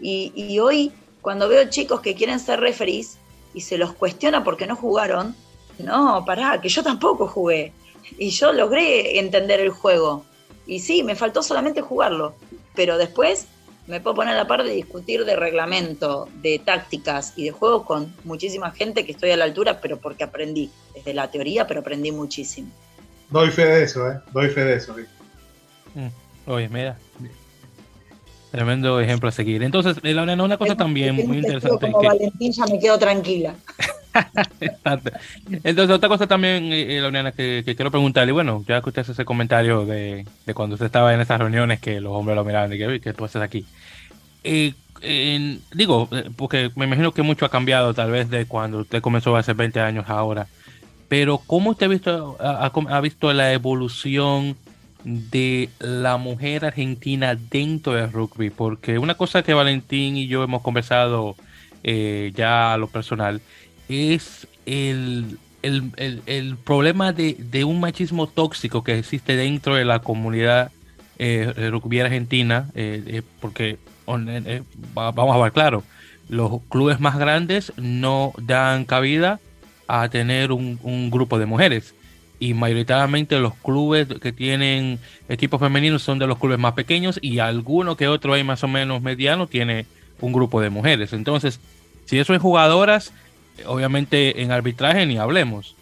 [0.00, 3.16] Y, y hoy cuando veo chicos que quieren ser referees
[3.54, 5.34] y se los cuestiona porque no jugaron,
[5.78, 7.72] no, pará, que yo tampoco jugué.
[8.18, 10.24] Y yo logré entender el juego.
[10.66, 12.34] Y sí, me faltó solamente jugarlo.
[12.74, 13.46] Pero después
[13.86, 17.84] me puedo poner a la par de discutir de reglamento, de tácticas y de juego
[17.84, 20.70] con muchísima gente que estoy a la altura, pero porque aprendí.
[20.94, 22.68] Desde la teoría, pero aprendí muchísimo.
[23.30, 24.20] Doy fe de eso, ¿eh?
[24.32, 24.94] Doy fe de eso.
[25.94, 26.08] Mm.
[26.50, 26.98] Oye, mira,
[28.52, 29.62] Tremendo ejemplo a seguir.
[29.62, 31.90] Entonces, eh, una cosa también muy interesante.
[31.90, 33.54] Como Valentín ya me quedo tranquila.
[35.64, 39.12] Entonces, otra cosa también, eh, eh que, que, quiero preguntarle, bueno, ya que usted hace
[39.12, 42.70] ese comentario de, de, cuando usted estaba en esas reuniones que los hombres lo miraban
[42.74, 43.64] y que, que tú haces aquí.
[44.44, 44.74] Eh,
[45.72, 49.54] digo, porque me imagino que mucho ha cambiado tal vez de cuando usted comenzó hace
[49.54, 50.46] 20 años ahora,
[51.08, 54.58] pero ¿cómo usted ha visto, ha, ha visto la evolución
[55.04, 60.62] de la mujer argentina dentro del rugby, porque una cosa que Valentín y yo hemos
[60.62, 61.36] conversado
[61.82, 63.40] eh, ya a lo personal
[63.88, 70.70] es el, el, problema de, un machismo tóxico que existe dentro de la comunidad
[71.18, 73.78] eh, rugby argentina, eh, porque
[74.94, 75.82] vamos a ver claro,
[76.28, 79.40] los clubes más grandes no dan cabida
[79.88, 81.94] a tener un grupo de mujeres
[82.42, 87.38] y mayoritariamente los clubes que tienen equipos femeninos son de los clubes más pequeños y
[87.38, 89.86] alguno que otro hay más o menos mediano tiene
[90.20, 91.12] un grupo de mujeres.
[91.12, 91.60] Entonces,
[92.04, 93.12] si eso es jugadoras,
[93.64, 95.76] obviamente en arbitraje ni hablemos.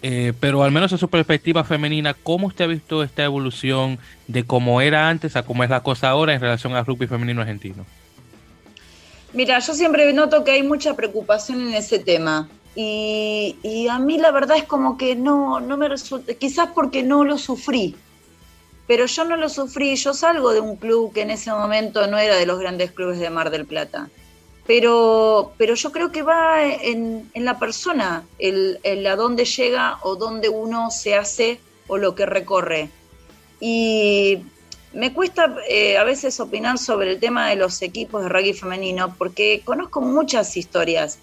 [0.00, 4.44] Eh, pero al menos en su perspectiva femenina, ¿cómo usted ha visto esta evolución de
[4.44, 7.84] cómo era antes a cómo es la cosa ahora en relación al rugby femenino argentino?
[9.34, 12.48] Mira, yo siempre noto que hay mucha preocupación en ese tema.
[12.78, 17.24] Y, a mí la verdad es como que no, no me resulta, quizás porque no
[17.24, 17.96] lo sufrí,
[18.86, 22.18] pero yo no lo sufrí, yo salgo de un club que en ese momento no
[22.18, 24.10] era de los grandes clubes de Mar del Plata,
[24.66, 30.50] pero, pero yo creo que va en, la persona, el, a dónde llega o dónde
[30.50, 32.90] uno se hace o lo que recorre.
[33.58, 34.40] Y
[34.92, 39.14] me cuesta eh, a veces opinar sobre el tema de los equipos de rugby femenino
[39.16, 41.20] porque conozco muchas historias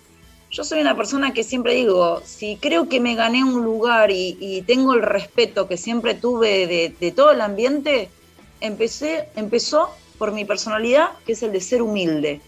[0.53, 4.63] yo soy una persona que siempre digo, si creo que me gané un lugar y,
[4.67, 8.09] tengo el respeto que siempre tuve de, todo el ambiente,
[8.61, 9.89] empecé, empezó
[10.19, 12.39] por mi personalidad, que es el de ser humilde.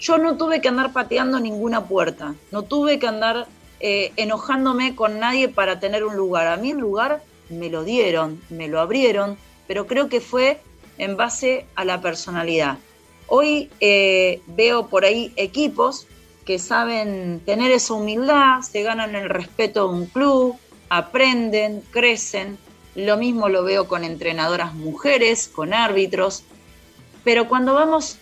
[0.00, 3.46] Yo no tuve que andar pateando ninguna puerta, no tuve que andar
[3.80, 6.46] eh, enojándome con nadie para tener un lugar.
[6.46, 9.36] A mí el lugar me lo dieron, me lo abrieron,
[9.66, 10.62] pero creo que fue
[10.96, 12.78] en base a la personalidad.
[13.26, 16.06] Hoy eh, veo por ahí equipos
[16.50, 20.56] que saben tener esa humildad, se ganan el respeto de un club,
[20.88, 22.58] aprenden, crecen.
[22.96, 26.42] Lo mismo lo veo con entrenadoras mujeres, con árbitros.
[27.22, 28.18] Pero cuando vamos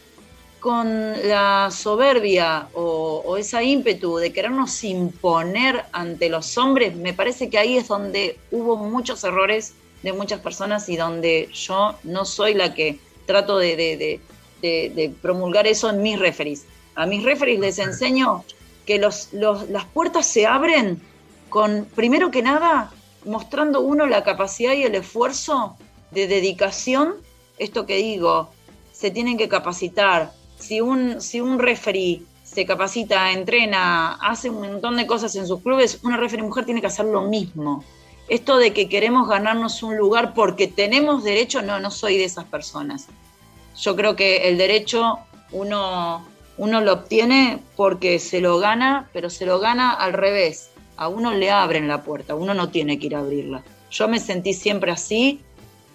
[0.61, 7.49] con la soberbia o, o, esa ímpetu de querernos imponer ante los hombres, me parece
[7.49, 9.72] que ahí es donde hubo muchos errores
[10.03, 14.20] de muchas personas y donde yo no soy la que trato de,
[14.61, 16.66] de, promulgar eso en mis referís.
[16.99, 18.45] A mis referees les enseño
[18.85, 21.01] que los, las puertas se abren
[21.49, 22.91] con, primero que nada,
[23.25, 25.77] mostrando uno la capacidad y el esfuerzo
[26.11, 27.15] de dedicación.
[27.57, 28.51] Esto que digo,
[28.91, 30.33] se tienen que capacitar.
[30.59, 35.63] Si un, si un referee se capacita, entrena, hace un montón de cosas en sus
[35.63, 37.85] clubes, una referee mujer tiene que hacer lo mismo.
[38.27, 42.47] Esto de que queremos ganarnos un lugar porque tenemos derecho, no, no soy de esas
[42.47, 43.07] personas.
[43.81, 45.21] Yo creo que el derecho
[45.53, 46.27] uno
[46.59, 50.71] uno lo obtiene porque se lo gana, pero se lo gana al revés.
[50.97, 53.63] A uno le abren la puerta, uno no tiene que ir a abrirla.
[53.91, 55.41] Yo me sentí siempre así,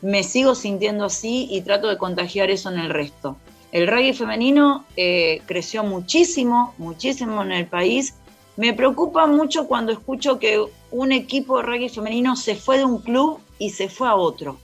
[0.01, 3.35] me sigo sintiendo así y trato de contagiar eso en el resto.
[3.73, 8.15] El rugby femenino eh, creció muchísimo, muchísimo en el país.
[8.55, 12.99] Me preocupa mucho cuando escucho que un equipo de rugby femenino se fue de un
[12.99, 14.57] club y se fue a otro.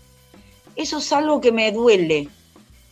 [0.76, 2.30] Eso es algo que me duele,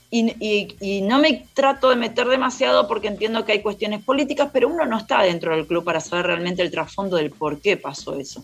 [0.10, 4.86] y, no me trato de meter demasiado porque entiendo que hay cuestiones políticas, pero uno
[4.86, 8.44] no está dentro del club para saber realmente el trasfondo del por qué pasó eso.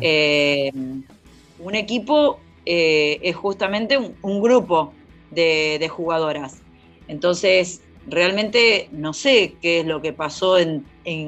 [0.00, 0.72] Eh,
[1.58, 4.92] un equipo eh, es justamente un, grupo
[5.30, 6.60] de, jugadoras.
[7.08, 10.84] Entonces, realmente no sé qué es lo que pasó en,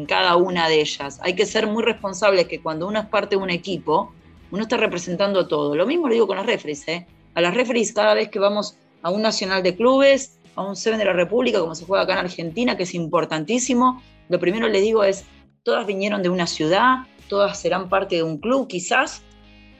[0.06, 1.18] cada una de ellas.
[1.22, 4.12] Hay que ser muy responsables que cuando uno es parte de un equipo,
[4.50, 5.74] uno está representando todo.
[5.74, 6.86] Lo mismo lo digo con las referees.
[6.88, 7.06] ¿eh?
[7.34, 10.98] A las referees cada vez que vamos a un nacional de clubes, a un Seven
[10.98, 14.02] de la República, como se juega acá en Argentina, que es importantísimo.
[14.28, 15.24] Lo primero les digo es,
[15.62, 19.22] todas vinieron de una ciudad, todas serán parte de un club quizás,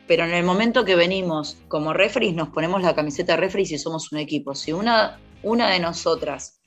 [0.06, 3.78] pero en el momento que venimos como referees, nos ponemos la camiseta de referees y
[3.78, 4.54] somos un equipo.
[4.54, 6.60] Si una, una de nosotras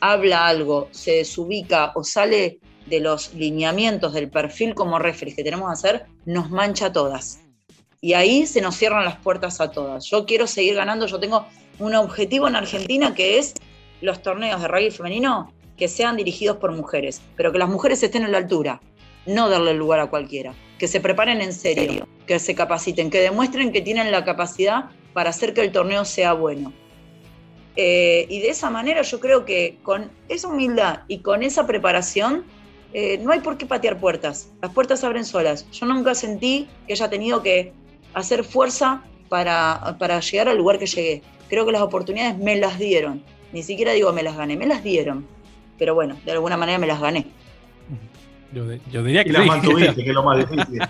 [0.00, 5.68] habla algo, se desubica o sale de los lineamientos del perfil como referees que tenemos
[5.68, 7.40] que hacer, nos mancha a todas.
[8.00, 10.04] Y ahí se nos cierran las puertas a todas.
[10.04, 11.46] Yo quiero seguir ganando, yo tengo
[11.78, 13.54] un objetivo en Argentina que es
[14.00, 18.24] los torneos de rugby femenino que sean dirigidos por mujeres, pero que las mujeres estén
[18.24, 18.80] a la altura,
[19.26, 23.72] no darle lugar a cualquiera, que se preparen en serio, que se capaciten, que demuestren
[23.72, 26.72] que tienen la capacidad para hacer que el torneo sea bueno.
[27.76, 32.44] Eh, y de esa manera yo creo que con esa humildad y con esa preparación
[32.92, 35.68] eh, no hay por qué patear puertas, las puertas abren solas.
[35.72, 37.72] Yo nunca sentí que haya tenido que
[38.12, 41.22] hacer fuerza para, para llegar al lugar que llegué
[41.54, 43.22] creo que las oportunidades me las dieron.
[43.52, 45.26] Ni siquiera digo me las gané, me las dieron.
[45.78, 47.26] Pero bueno, de alguna manera me las gané.
[48.92, 50.80] Yo, diría que las mantuviste, que es lo más difícil.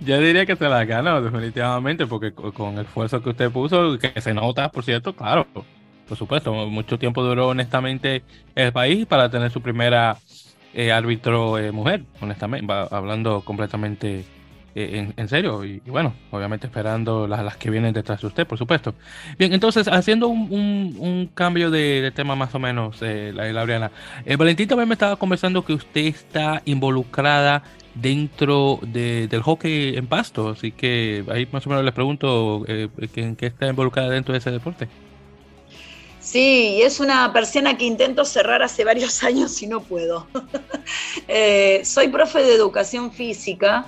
[0.00, 4.18] yo diría que se las ganó, definitivamente, porque con el esfuerzo que usted puso, que
[4.22, 5.46] se nota, por cierto, claro,
[6.08, 8.22] por supuesto, mucho tiempo duró honestamente
[8.54, 10.16] el país para tener su primera
[10.72, 14.24] eh, árbitro eh, mujer, honestamente, hablando completamente
[14.74, 15.64] eh, en, serio.
[15.64, 18.94] Y, bueno, obviamente esperando las, las, que vienen detrás de usted, por supuesto.
[19.38, 23.92] Bien, entonces, haciendo un, un, cambio de, tema más o menos, eh, la, Lauriana.
[24.24, 27.62] Eh, Valentín también me estaba conversando que usted está involucrada
[27.94, 32.88] dentro de, del hockey en pasto, así que ahí más o menos les pregunto eh,
[33.14, 34.88] ¿en qué está involucrada dentro de ese deporte?
[36.18, 40.26] Sí, es una persiana que intento cerrar hace varios años y no puedo.
[41.84, 43.86] soy profe de educación física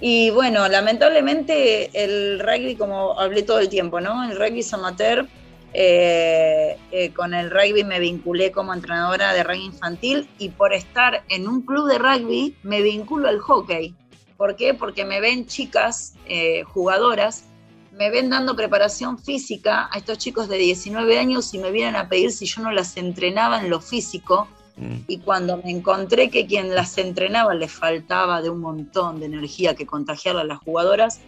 [0.00, 4.24] y bueno, lamentablemente el rugby, como hablé todo el tiempo, ¿no?
[4.24, 5.26] El rugby es amateur
[5.72, 11.22] Eh, eh, con el rugby me vinculé como entrenadora de rugby infantil y por estar
[11.28, 13.94] en un club de rugby me vinculo al hockey.
[14.36, 14.74] ¿Por qué?
[14.74, 17.44] Porque me ven chicas eh, jugadoras,
[17.92, 22.08] me ven dando preparación física a estos chicos de 19 años y me vienen a
[22.08, 24.48] pedir si yo no las entrenaba en lo físico.
[24.80, 25.04] Mm.
[25.08, 29.74] Y cuando me encontré que quien las entrenaba le faltaba de un montón de energía
[29.74, 31.20] que contagiar a las jugadoras,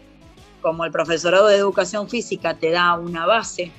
[0.62, 3.70] como el profesorado de educación física te da una base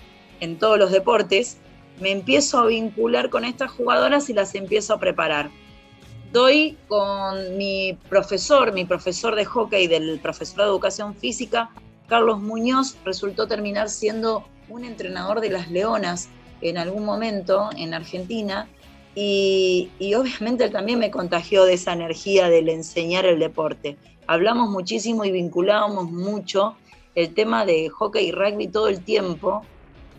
[0.41, 1.57] en todos los deportes,
[1.99, 5.49] me empiezo a vincular con estas jugadoras y las empiezo a preparar.
[6.31, 11.71] Doy con mi profesor, mi profesor de hockey del profesor de educación física,
[12.07, 16.29] Carlos Muñoz, resultó terminar siendo un entrenador de las Leonas
[16.61, 18.67] en algún momento en Argentina
[19.15, 23.97] y, obviamente él también me contagió de esa energía del enseñar el deporte.
[24.27, 26.75] Hablamos muchísimo y vinculábamos mucho
[27.15, 29.63] el tema de hockey y rugby todo el tiempo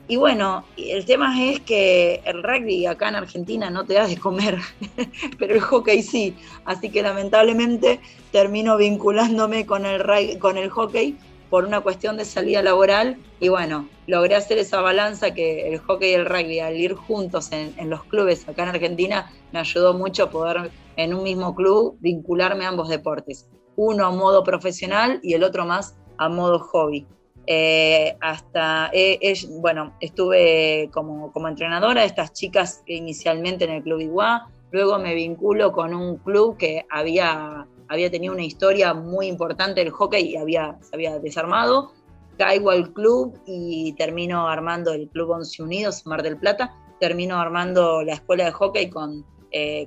[0.07, 4.19] y bueno, el tema es que el rugby acá en Argentina no te da de
[4.19, 4.59] comer,
[5.39, 6.35] pero el hockey sí.
[6.67, 11.17] Así que lamentablemente termino vinculándome con el, con el hockey
[11.55, 13.17] por una cuestión de salida laboral.
[13.39, 17.53] Y bueno, logré hacer esa balanza que el hockey y el rugby, al ir juntos
[17.53, 22.65] en, los clubes acá en Argentina, me ayudó mucho poder en un mismo club vincularme
[22.65, 23.49] a ambos deportes.
[23.77, 27.07] Uno a modo profesional y el otro más a modo hobby.
[27.47, 34.01] Eh, hasta, eh, bueno, estuve como, como, entrenadora de estas chicas inicialmente en el Club
[34.01, 39.81] Iguá, luego me vinculo con un club que había, había tenido una historia muy importante
[39.81, 41.93] del hockey y había, se había desarmado,
[42.37, 48.03] caigo al club y termino armando el Club Once Unidos, Mar del Plata, termino armando
[48.03, 49.25] la escuela de hockey con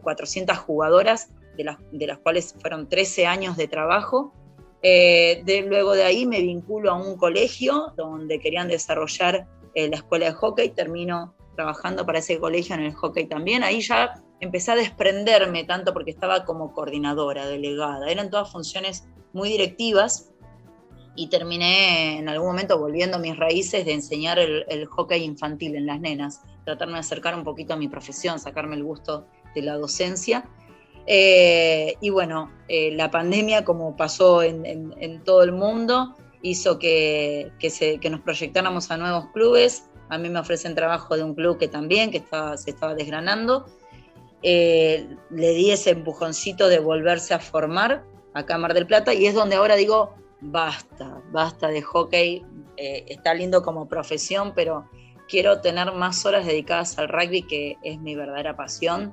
[0.01, 4.31] 400 eh, jugadoras, de las, de las cuales fueron 13 años de trabajo,
[4.81, 9.97] eh, de, luego de ahí me vinculo a un colegio donde querían desarrollar eh, la
[9.97, 13.63] escuela de hockey, termino trabajando para ese colegio en el hockey también.
[13.63, 19.49] Ahí ya empecé a desprenderme tanto porque estaba como coordinadora, delegada, eran todas funciones muy
[19.49, 20.31] directivas
[21.15, 25.75] y terminé en algún momento volviendo a mis raíces de enseñar el, el hockey infantil
[25.75, 29.25] en las nenas, tratarme de acercar un poquito a mi profesión, sacarme el gusto
[29.55, 30.47] de la docencia
[31.09, 37.51] eh, y bueno, eh, la pandemia, como pasó en, todo el mundo, hizo que,
[38.11, 39.85] nos proyectáramos a nuevos clubes.
[40.09, 42.23] A mí me ofrecen trabajo de un club que también, que
[42.57, 43.65] se estaba desgranando.
[44.43, 48.03] Eh, le di ese empujoncito de volverse a formar
[48.35, 52.45] en Mar del Plata y es donde ahora digo, basta, basta de hockey,
[52.77, 54.87] está lindo como profesión, pero
[55.27, 59.11] quiero tener más horas dedicadas al rugby, que es mi verdadera pasión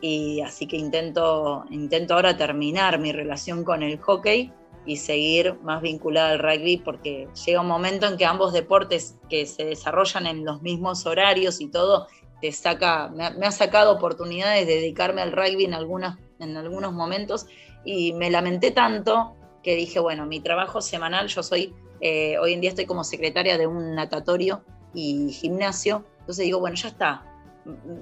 [0.00, 4.52] y así que intento, intento ahora terminar mi relación con el hockey
[4.84, 9.46] y seguir más vinculada al rugby porque llega un momento en que ambos deportes que
[9.46, 12.06] se desarrollan en los mismos horarios y todo,
[12.52, 17.46] saca, me, ha, sacado oportunidades de dedicarme al rugby en, algunas, en algunos momentos
[17.84, 22.60] y me lamenté tanto que dije, bueno, mi trabajo semanal, yo soy, eh, hoy en
[22.60, 24.62] día estoy como secretaria de un natatorio
[24.94, 27.24] y gimnasio, entonces digo, bueno, ya está,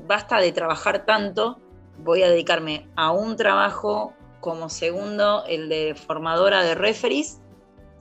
[0.07, 1.59] basta de trabajar tanto
[1.99, 7.41] voy a dedicarme a un trabajo como segundo, el de formadora de referees,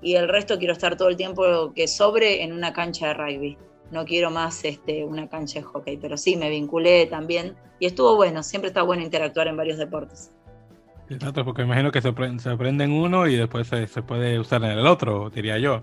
[0.01, 3.57] y el resto quiero estar todo el tiempo que sobre en una cancha de rugby.
[3.93, 8.15] No quiero más este, una cancha de hockey, pero sí, me vinculé también y estuvo
[8.15, 10.31] bueno, siempre está bueno interactuar en varios deportes.
[11.09, 14.87] Exacto, porque imagino que se, aprende en uno y después se, puede usar en el
[14.87, 15.81] otro, diría yo.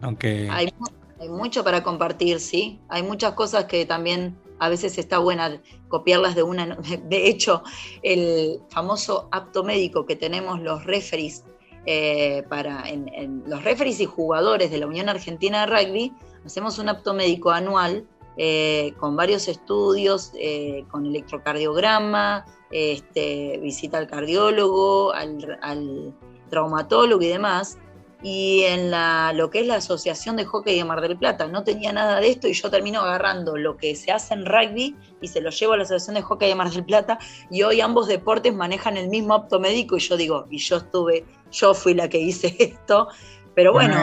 [0.00, 0.48] Aunque...
[0.50, 0.72] Hay,
[1.20, 2.80] hay mucho para compartir, sí.
[2.88, 6.76] Hay muchas cosas que también a veces está buena copiarlas de una.
[7.08, 7.62] De hecho,
[8.02, 11.44] el famoso apto médico que tenemos los referees
[11.86, 16.12] eh, para en, los referees y jugadores de la Unión Argentina de Rugby,
[16.44, 24.06] hacemos un apto médico anual eh, con varios estudios, eh, con electrocardiograma, este, visita al
[24.06, 26.14] cardiólogo, al, al
[26.48, 27.78] traumatólogo y demás.
[28.22, 31.48] Y en la, lo que es la Asociación de Hockey de Mar del Plata.
[31.48, 34.94] No tenía nada de esto y yo termino agarrando lo que se hace en rugby
[35.22, 37.18] y se lo llevo a la Asociación de Hockey de Mar del Plata
[37.50, 41.24] y hoy ambos deportes manejan el mismo apto médico y yo digo, y yo estuve,
[41.50, 43.08] yo fui la que hice esto,
[43.54, 43.94] pero bueno,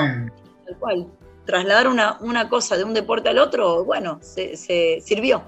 [0.66, 1.08] tal cual,
[1.48, 5.44] trasladar una, una cosa de un deporte al otro, bueno, se, se sirvió.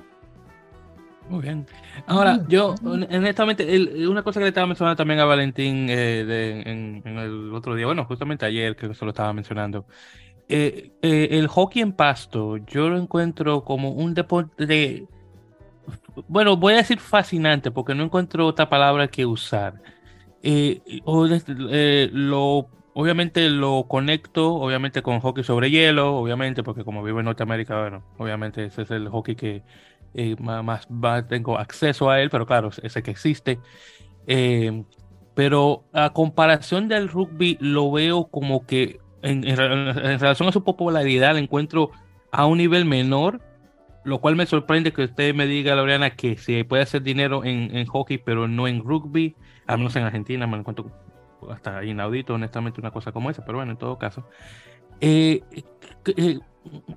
[1.29, 1.67] Muy bien.
[2.07, 7.53] Ahora, yo, honestamente, una cosa que le estaba mencionando también a Valentín eh, en, el
[7.53, 9.85] otro día, bueno, justamente ayer que se lo estaba mencionando,
[10.47, 15.05] eh, eh, el hockey en pasto, yo lo encuentro como un deporte,
[16.27, 19.75] bueno, voy a decir fascinante porque no encuentro otra palabra que usar.
[21.05, 21.27] o,
[22.11, 22.69] lo,
[22.99, 28.03] obviamente lo conecto, obviamente con hockey sobre hielo, obviamente, porque como vivo en Norteamérica, bueno,
[28.17, 29.63] obviamente ese es el hockey que
[30.13, 30.85] eh, más,
[31.29, 33.57] tengo acceso a él, pero claro, ese que existe.
[34.27, 34.83] Eh,
[35.33, 41.39] pero a comparación del rugby, lo veo como que en, relación a su popularidad, la
[41.39, 41.91] encuentro
[42.33, 43.39] a un nivel menor,
[44.03, 47.77] lo cual me sorprende que usted me diga, Laureana, que se puede hacer dinero en,
[47.77, 49.35] en hockey, pero no en rugby,
[49.67, 50.91] al menos en Argentina, me encuentro
[51.49, 54.25] hasta inaudito, honestamente, una cosa como esa, pero bueno, en todo caso.
[55.01, 55.41] Eh,
[56.17, 56.39] eh,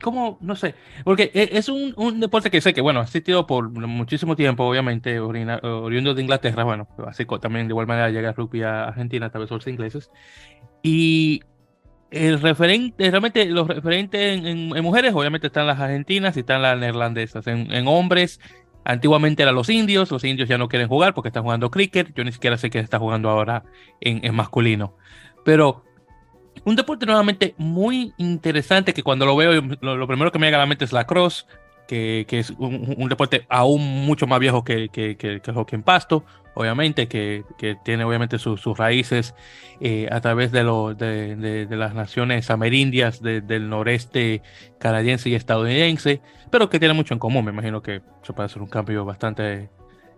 [0.03, 0.39] ¿Cómo?
[0.41, 0.75] No sé.
[1.05, 4.65] Porque e, es un, un, deporte que sé que, bueno, ha existido por muchísimo tiempo,
[4.65, 9.31] obviamente, oriundo de Inglaterra, bueno, así también de igual manera llega el rugby a Argentina,
[9.31, 10.11] tal vez los ingleses.
[10.83, 11.43] Y
[12.11, 17.47] el referente, realmente los referentes en, mujeres, obviamente están las argentinas y están las neerlandesas.
[17.47, 18.41] En, en, hombres,
[18.85, 22.25] antiguamente eran los indios, los indios ya no quieren jugar porque están jugando cricket, yo
[22.25, 23.65] ni siquiera sé qué está jugando ahora
[24.01, 24.95] en, en masculino.
[25.45, 25.85] Pero
[26.65, 30.61] un deporte nuevamente muy interesante que cuando lo veo, lo, primero que me llega a
[30.61, 31.47] la mente es la cross,
[31.89, 35.83] que, que es un, deporte aún mucho más viejo que, que, que, el hockey en
[35.83, 36.25] pasto,
[36.55, 37.45] obviamente, que,
[37.85, 39.35] tiene obviamente sus raíces
[39.81, 44.43] eh, a través de, lo, de, de, las naciones amerindias del noreste
[44.79, 47.45] canadiense y estadounidense, pero que tiene mucho en común.
[47.45, 49.71] Me imagino que se puede hacer un cambio bastante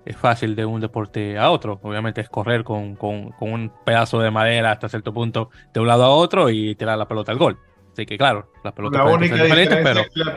[0.05, 1.81] es fácil de un deporte a otro.
[1.83, 5.87] Obviamente es correr con, con, con, un pedazo de madera hasta cierto punto de un
[5.87, 7.59] lado a otro y tirar la pelota al gol.
[7.93, 10.01] Así que claro, las pelotas la única diferencia pero...
[10.01, 10.37] Es la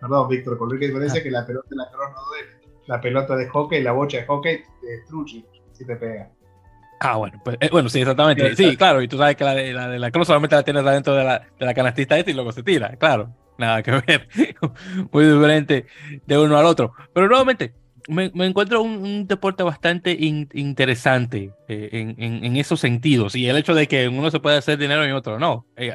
[0.00, 2.61] Perdón, Víctor, con la única diferencia es que la pelota de la no duele.
[2.92, 6.28] La pelota de hockey, la bocha de hockey te destruye si te pega.
[7.00, 8.54] Ah, bueno, pues, eh, bueno, sí, exactamente.
[8.54, 10.84] Sí, claro, y tú sabes que la de la, de la cross solamente la tienes
[10.84, 13.34] adentro de la, de la canastita esta y luego se tira, claro.
[13.56, 14.28] Nada que ver.
[15.10, 15.86] Muy diferente
[16.26, 16.92] de uno al otro.
[17.14, 17.72] Pero nuevamente,
[18.08, 23.34] me, encuentro un, deporte bastante interesante eh, en, esos sentidos.
[23.36, 25.64] Y el hecho de que uno se puede hacer dinero y otro no.
[25.76, 25.90] Eh,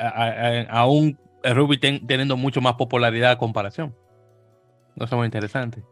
[0.68, 3.96] aún el rugby teniendo mucho más popularidad a comparación.
[4.96, 5.84] No es muy interesante.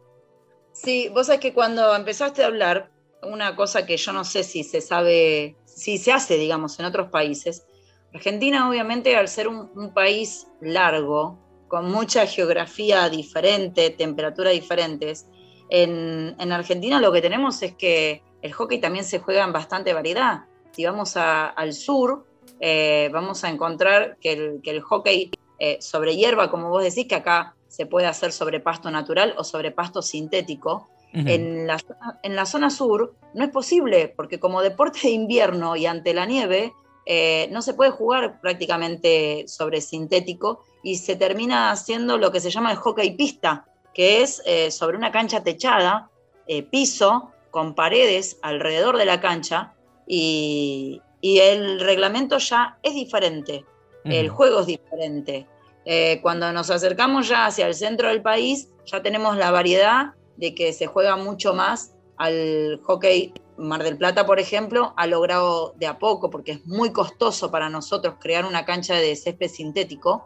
[0.76, 2.92] Sí, vos sabés que cuando empezaste a hablar,
[3.24, 7.10] una cosa que yo no sé si se sabe, si se hace, digamos, en otros
[7.10, 7.66] países.
[8.14, 15.26] Argentina, obviamente, al ser un país largo, con mucha geografía diferente, temperaturas diferentes,
[15.70, 20.46] en, Argentina lo que tenemos es que el hockey también se juega en bastante variedad.
[20.72, 22.26] Si vamos al sur,
[22.60, 27.56] eh, vamos a encontrar que el, hockey eh, sobre hierba, como vos decís, que acá
[27.76, 30.88] se puede hacer sobre pasto natural o sobre pasto sintético.
[31.12, 31.78] en, la,
[32.24, 36.26] en, la, zona sur no es posible, porque como deporte de invierno y ante la
[36.26, 36.74] nieve,
[37.06, 42.50] eh, no se puede jugar prácticamente sobre sintético y se termina haciendo lo que se
[42.50, 46.10] llama el hockey pista, que es eh, sobre una cancha techada,
[46.48, 49.74] eh, piso, con paredes alrededor de la cancha,
[50.08, 53.66] y, el reglamento ya es diferente,
[54.04, 55.48] el juego es diferente.
[55.86, 60.56] Eh, cuando nos acercamos ya hacia el centro del país, ya tenemos la variedad de
[60.56, 65.88] que se juega mucho más al hockey Mar del Plata, por ejemplo, ha logrado de
[65.88, 70.26] a poco, porque es muy costoso para nosotros crear una cancha de césped sintético,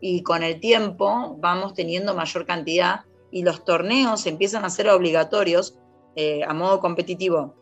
[0.00, 5.76] y con el tiempo vamos teniendo mayor cantidad y los torneos empiezan a ser obligatorios
[6.16, 7.54] eh, a modo competitivo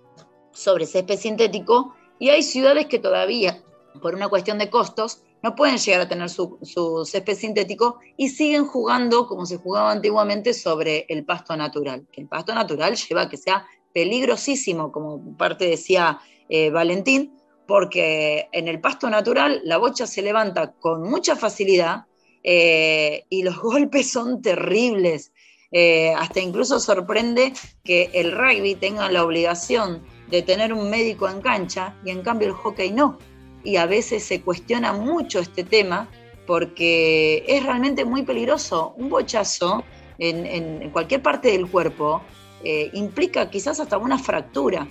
[0.53, 3.63] sobre césped sintético y hay ciudades que todavía,
[4.01, 8.29] por una cuestión de costos, no pueden llegar a tener su, su césped sintético y
[8.29, 12.07] siguen jugando como se jugaba antiguamente sobre el pasto natural.
[12.13, 17.35] Que el pasto natural lleva a que sea peligrosísimo, como parte decía eh, Valentín,
[17.67, 22.07] porque en el pasto natural la bocha se levanta con mucha facilidad
[22.43, 25.33] eh, y los golpes son terribles.
[25.71, 27.53] Eh, hasta incluso sorprende
[27.85, 32.49] que el rugby tenga la obligación de tener un médico en cancha y en cambio
[32.49, 33.19] el hockey no.
[33.65, 36.09] Y a veces se cuestiona mucho este tema
[36.47, 38.95] porque es realmente muy peligroso.
[38.97, 39.85] Un bochazo
[40.19, 42.23] en, cualquier parte del cuerpo
[42.65, 44.87] eh, implica quizás hasta una fractura.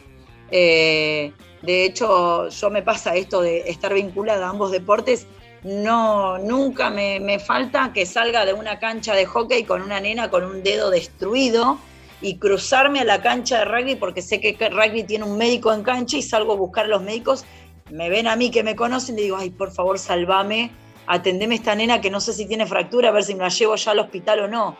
[0.49, 1.33] de
[1.67, 5.27] hecho, yo me pasa esto de estar vinculada a ambos deportes
[5.63, 10.43] no, nunca me, falta que salga de una cancha de hockey con una nena con
[10.43, 11.79] un dedo destruido
[12.21, 15.83] y cruzarme a la cancha de rugby porque sé que rugby tiene un médico en
[15.83, 17.45] cancha y salgo a buscar a los médicos.
[17.89, 20.71] Me ven a mí que me conocen y digo, ay, por favor, salvame,
[21.05, 23.49] atendeme a esta nena que no sé si tiene fractura, a ver si me la
[23.49, 24.77] llevo ya al hospital o no.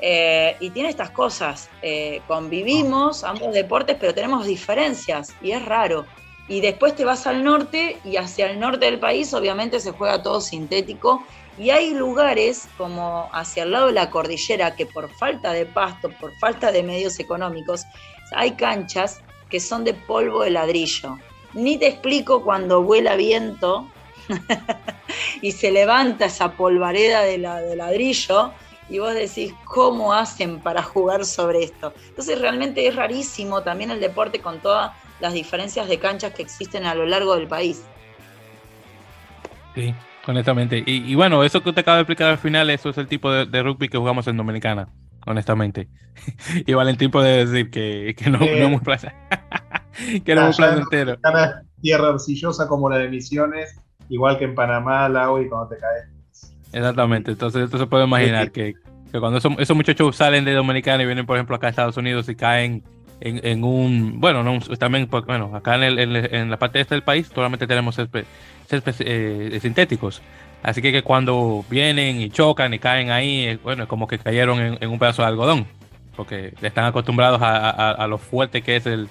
[0.00, 1.70] Eh, y tiene estas cosas.
[1.80, 6.04] Eh, convivimos ambos deportes, pero tenemos diferencias y es raro
[6.48, 10.22] y después te vas al norte y hacia el norte del país obviamente se juega
[10.22, 11.24] todo sintético
[11.56, 16.10] y hay lugares como hacia el lado de la cordillera que por falta de pasto,
[16.20, 17.84] por falta de medios económicos,
[18.32, 21.16] hay canchas que son de polvo de ladrillo.
[21.54, 23.88] Ni te explico cuando vuela viento
[25.42, 28.52] y se levanta esa polvareda de, la, de ladrillo
[28.90, 31.94] y vos decís, ¿cómo hacen para jugar sobre esto?
[32.08, 36.84] Entonces realmente es rarísimo también el deporte con todas las diferencias de canchas que existen
[36.84, 37.84] a lo largo del país.
[39.74, 39.94] Sí,
[40.26, 40.82] honestamente.
[40.86, 43.62] Y, bueno, eso que te acaba de explicar al final, eso es el tipo de,
[43.62, 44.88] rugby que jugamos en Dominicana,
[45.26, 45.88] honestamente.
[46.66, 49.14] y Valentín puede decir que, no, no hemos plaza.
[50.24, 51.16] que no hemos plaza entero.
[51.80, 53.78] Tierra arcillosa como la de Misiones,
[54.08, 56.08] igual que en Panamá, Lao y cuando te caes
[56.72, 58.74] Exactamente, entonces esto se puede imaginar que,
[59.12, 62.34] cuando esos, muchachos salen de Dominicana y vienen, por ejemplo, acá a Estados Unidos y
[62.34, 62.82] caen
[63.20, 67.96] en, un, bueno, no, también, bueno, acá en, la parte este del país solamente tenemos
[67.98, 70.20] eh, sintéticos.
[70.64, 74.18] Así que, que, cuando vienen y chocan y caen ahí, eh, bueno, es como que
[74.18, 75.66] cayeron en, un pedazo de algodón,
[76.16, 79.08] porque están acostumbrados a, lo fuerte que es el,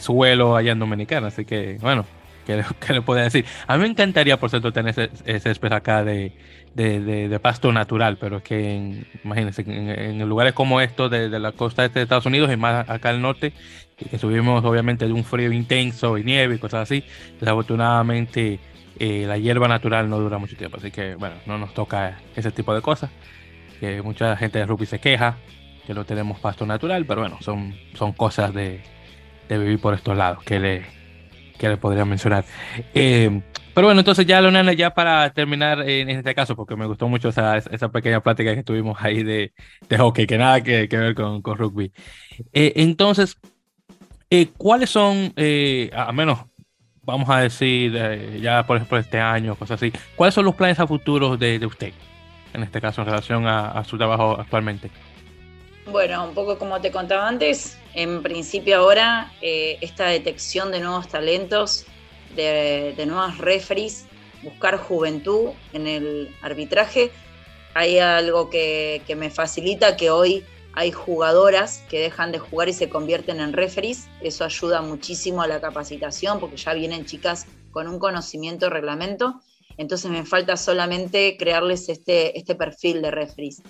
[0.00, 1.28] suelo allá en Dominicana.
[1.28, 2.04] Así que, bueno,
[2.46, 3.44] ¿qué, le puedo decir?
[3.66, 6.32] A mí me encantaría, por cierto, tener ese, ese acá de,
[6.74, 11.84] de, pasto natural, pero es que en, imagínense, en, lugares como estos de, la costa
[11.84, 13.52] este de Estados Unidos y más acá al norte,
[13.96, 17.04] que subimos obviamente de un frío intenso y nieve y cosas así,
[17.38, 18.58] desafortunadamente
[18.98, 22.50] eh, la hierba natural no dura mucho tiempo, así que bueno, no nos toca ese
[22.50, 23.10] tipo de cosas,
[23.78, 25.36] que mucha gente de rugby se queja
[25.86, 28.80] que no tenemos pasto natural, pero bueno, son, son cosas de,
[29.58, 30.86] vivir por estos lados que le,
[31.58, 32.44] que le podría mencionar.
[32.94, 33.42] Eh,
[33.74, 37.28] pero bueno, entonces ya, Leonana, ya para terminar en este caso, porque me gustó mucho
[37.28, 39.52] esa, esa pequeña plática que tuvimos ahí de,
[39.88, 41.92] de hockey, que nada que, ver con, con rugby.
[42.52, 43.38] Eh, entonces,
[44.28, 45.32] eh, ¿cuáles son,
[45.94, 46.40] a menos,
[47.02, 47.92] vamos a decir,
[48.40, 51.66] ya por ejemplo este año, cosas así, cuáles son los planes a futuros de, de
[51.66, 51.92] usted,
[52.52, 54.90] en este caso, en relación a su trabajo actualmente?
[55.90, 61.86] Bueno, un poco como te contaba antes, en principio ahora esta detección de nuevos talentos
[62.36, 64.06] de, de nuevas referees,
[64.42, 67.10] buscar juventud en el arbitraje.
[67.74, 72.88] Hay algo que, me facilita que hoy hay jugadoras que dejan de jugar y se
[72.88, 74.08] convierten en referees.
[74.20, 79.40] Eso ayuda muchísimo a la capacitación porque ya vienen chicas con un conocimiento de reglamento.
[79.76, 83.62] Entonces me falta solamente crearles este, este perfil de referees.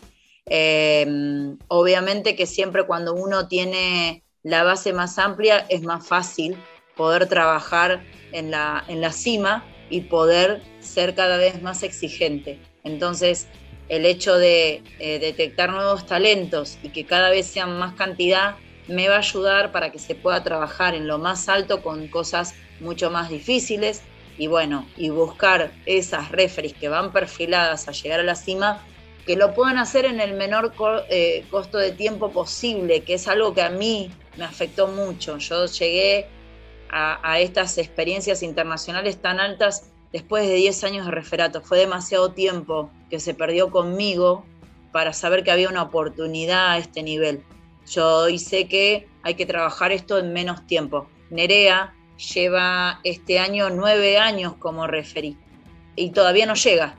[0.52, 6.56] Em, obviamente que siempre cuando uno tiene la base más amplia es más fácil
[6.96, 12.58] poder trabajar en la, en la cima y poder ser cada vez más exigente.
[12.82, 13.46] Entonces,
[13.88, 18.56] el hecho de eh, detectar nuevos talentos y que cada vez sean más cantidad
[18.88, 22.54] me va a ayudar para que se pueda trabajar en lo más alto con cosas
[22.80, 24.02] mucho más difíciles
[24.36, 28.82] y bueno, y buscar esas referees que van perfiladas a llegar a la cima,
[29.26, 30.72] que lo puedan hacer en el menor
[31.08, 35.38] eh, costo de tiempo posible, que es algo que a mí me afectó mucho.
[35.38, 36.26] Yo llegué
[36.92, 41.60] a, estas experiencias internacionales tan altas después de 10 años de referato.
[41.60, 44.44] Fue demasiado tiempo que se perdió conmigo
[44.92, 47.44] para saber que había una oportunidad a este nivel.
[47.88, 51.08] Yo hoy sé que hay que trabajar esto en menos tiempo.
[51.30, 51.94] Nerea
[52.34, 55.36] lleva este año nueve años como referí
[55.96, 56.96] y todavía no llega.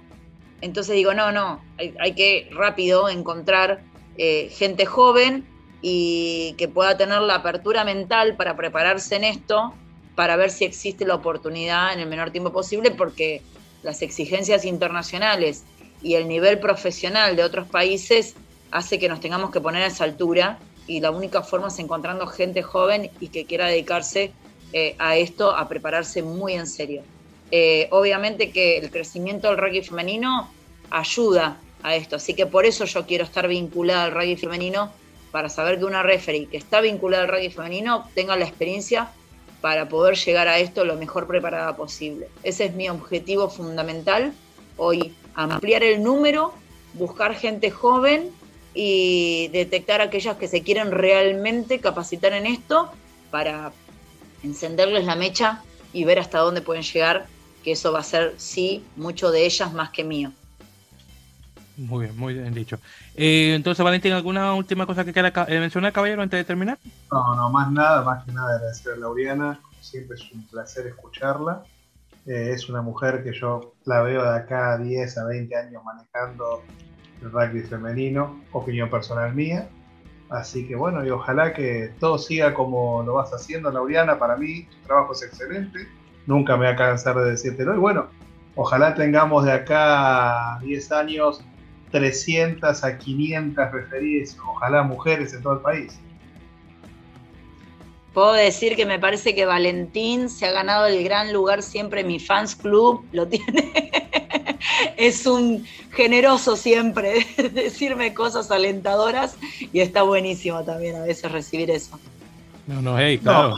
[0.61, 3.81] Entonces digo, no, no, hay, que rápido encontrar
[4.17, 5.45] eh, gente joven
[5.81, 9.73] y que pueda tener la apertura mental para prepararse en esto
[10.15, 13.41] para ver si existe la oportunidad en el menor tiempo posible, porque
[13.81, 15.63] las exigencias internacionales
[16.01, 18.35] y el nivel profesional de otros países
[18.71, 22.27] hace que nos tengamos que poner a esa altura y la única forma es encontrando
[22.27, 24.31] gente joven y que quiera dedicarse
[24.73, 27.03] eh, a esto, a prepararse muy en serio.
[27.51, 30.49] Eh, obviamente que el crecimiento del rugby femenino
[30.89, 34.91] ayuda a esto, así que por eso yo quiero estar vinculada al rugby femenino
[35.31, 39.11] para saber que una referee que está vinculada al rugby femenino tenga la experiencia
[39.61, 42.27] para poder llegar a esto lo mejor preparada posible.
[42.43, 44.33] Ese es mi objetivo fundamental
[44.77, 46.53] hoy, ampliar el número,
[46.93, 48.31] buscar gente joven
[48.73, 52.91] y detectar aquellas que se quieren realmente capacitar en esto
[53.29, 53.71] para
[54.43, 55.61] encenderles la mecha
[55.93, 57.27] y ver hasta dónde pueden llegar,
[57.63, 60.31] que eso va a ser, sí, mucho de ellas más que mío.
[61.77, 62.77] Muy bien, muy bien dicho.
[63.15, 66.77] Eh, entonces, Valentín, ¿alguna última cosa que quiera eh, mencionar, caballero, antes de terminar?
[67.11, 69.59] No, no, más nada, más que nada agradecer a Lauriana.
[69.79, 71.63] Siempre es un placer escucharla.
[72.27, 75.83] Eh, es una mujer que yo la veo de acá a 10 a 20 años
[75.83, 76.63] manejando
[77.21, 79.67] el rugby femenino, opinión personal mía.
[80.29, 84.19] Así que bueno, y ojalá que todo siga como lo vas haciendo, Lauriana.
[84.19, 85.87] Para mí, tu trabajo es excelente.
[86.27, 87.75] Nunca me voy a cansar de decírtelo.
[87.75, 88.07] Y bueno,
[88.55, 91.43] ojalá tengamos de acá a 10 años
[91.91, 95.99] 300 a 500 referidas, ojalá mujeres en todo el país.
[98.13, 102.19] Puedo decir que me parece que Valentín se ha ganado el gran lugar siempre mi
[102.19, 103.91] fans club, lo tiene.
[104.97, 109.37] es un generoso siempre decirme cosas alentadoras
[109.71, 111.97] y está buenísimo también a veces recibir eso.
[112.67, 113.57] No, no, hey, claro,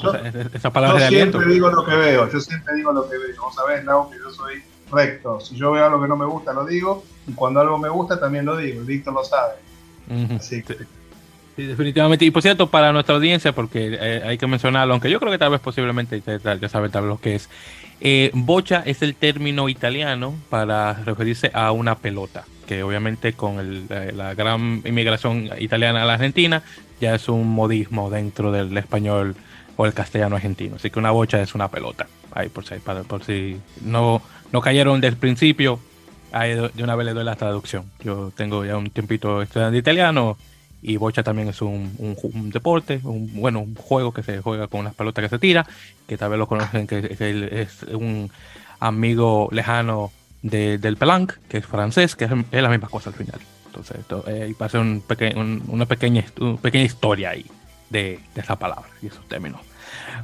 [0.54, 3.42] esa, palabra yo siempre digo lo que veo, yo siempre digo lo que veo.
[3.42, 5.40] Vos sabés, Lau, que yo soy recto.
[5.40, 8.20] Si yo veo algo que no me gusta, lo digo, y cuando algo me gusta,
[8.20, 8.82] también lo digo.
[8.84, 9.56] Víctor lo sabe.
[10.36, 10.78] Así que
[11.56, 12.26] Sí, definitivamente.
[12.26, 15.38] Y por cierto, para nuestra audiencia, porque eh, hay que mencionarlo, aunque yo creo que
[15.38, 17.50] tal vez posiblemente ya saben tal vez lo que es.
[18.02, 23.86] Eh, bocha es el término italiano para referirse a una pelota, que obviamente con el,
[23.90, 26.64] eh, la gran inmigración italiana a la Argentina
[27.04, 29.36] ya es un modismo dentro del español
[29.76, 30.78] o el castellano argentino.
[30.78, 32.08] Así que una bocha es una pelota.
[32.34, 32.66] Ahí por
[33.24, 35.80] si, no, no cayeron del principio,
[36.32, 37.84] ahí de una vez le doy la traducción.
[38.04, 40.38] Yo tengo ya un tiempito estudiando italiano
[40.82, 44.96] y bocha también es un, deporte, un, bueno, un juego que se juega con unas
[44.96, 45.68] pelotas que se tira,
[46.08, 47.18] que tal vez lo conocen, que
[47.52, 48.32] es, un
[48.80, 52.32] amigo lejano de, del Pelanc, que es francés, que es,
[52.62, 53.40] la misma cosa al final.
[53.74, 55.04] Entonces, esto, eh, pasa un
[55.68, 56.24] una pequeña,
[56.62, 57.46] pequeña historia ahí
[57.90, 59.62] de, de esa palabra y esos términos.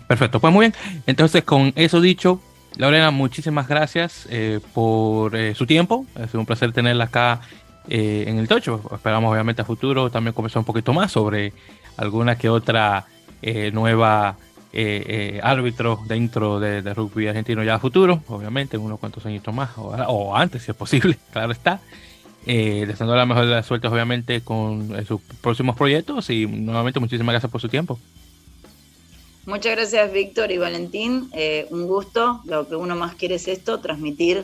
[0.08, 1.02] Perfecto, pues muy bien.
[1.08, 2.41] Entonces, con eso dicho,
[2.78, 6.06] Lorena, muchísimas gracias eh, por eh, su tiempo.
[6.16, 7.41] Es un placer tenerla acá
[7.88, 8.82] eh, en el Tocho.
[8.93, 11.54] Esperamos obviamente a futuro también conversar un poquito más sobre
[11.97, 13.06] alguna que otra
[13.41, 14.38] eh, nueva
[15.41, 20.36] árbitro dentro de, rugby argentino ya a futuro, obviamente en unos cuantos añitos más o,
[20.36, 21.80] antes si es posible, claro está.
[22.46, 27.52] Deseando la mejor de las suertes obviamente con sus próximos proyectos y nuevamente muchísimas gracias
[27.52, 28.00] por su tiempo.
[29.46, 31.30] Muchas gracias Víctor y Valentín,
[31.70, 34.44] un gusto, lo que uno más quiere es esto, transmitir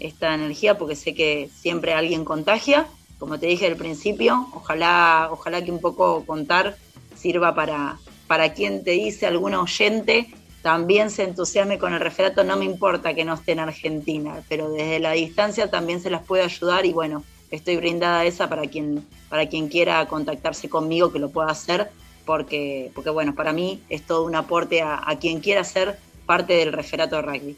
[0.00, 2.86] esta energía porque sé que siempre alguien contagia.
[3.18, 6.76] Como te dije al principio, ojalá, ojalá que un poco contar
[7.16, 12.56] sirva para, para quien te dice, algún oyente, también se entusiasme con el referato, no
[12.56, 16.44] me importa que no esté en Argentina, pero desde la distancia también se las puede
[16.44, 21.30] ayudar y bueno, estoy brindada esa para quien, para quien quiera contactarse conmigo que lo
[21.30, 21.90] pueda hacer,
[22.24, 26.72] porque, porque bueno, para mí es todo un aporte a, quien quiera ser parte del
[26.72, 27.56] referato de rugby.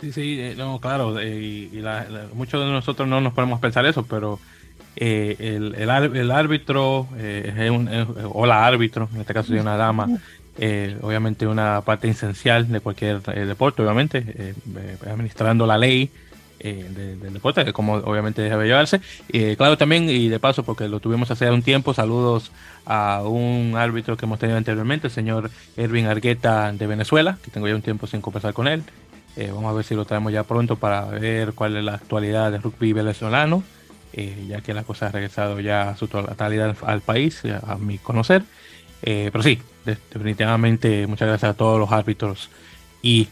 [0.00, 1.82] Sí, sí, eh, no, claro, eh, y,
[2.34, 4.38] muchos de nosotros no nos podemos pensar eso, pero
[4.94, 7.88] eh, el, el, árbitro es un,
[8.32, 10.08] o la árbitro, en este caso de una dama,
[11.02, 14.54] obviamente una parte esencial de cualquier deporte, obviamente,
[15.06, 16.10] administrando la ley
[16.58, 19.00] del deporte, como obviamente debe llevarse.
[19.56, 22.50] claro, también, y de paso, porque lo tuvimos hace un tiempo, saludos
[22.86, 27.68] a un árbitro que hemos tenido anteriormente, el señor Erwin Argueta de Venezuela, que tengo
[27.68, 28.82] ya un tiempo sin conversar con él.
[29.38, 32.50] Eh, vamos a ver si lo traemos ya pronto para ver cuál es la actualidad
[32.50, 33.62] del rugby venezolano,
[34.12, 37.98] eh, ya que la cosa ha regresado ya a su totalidad al, país, a, mi
[37.98, 38.42] conocer.
[39.02, 42.50] Eh, pero sí, definitivamente muchas gracias a todos los árbitros.
[43.00, 43.28] Y,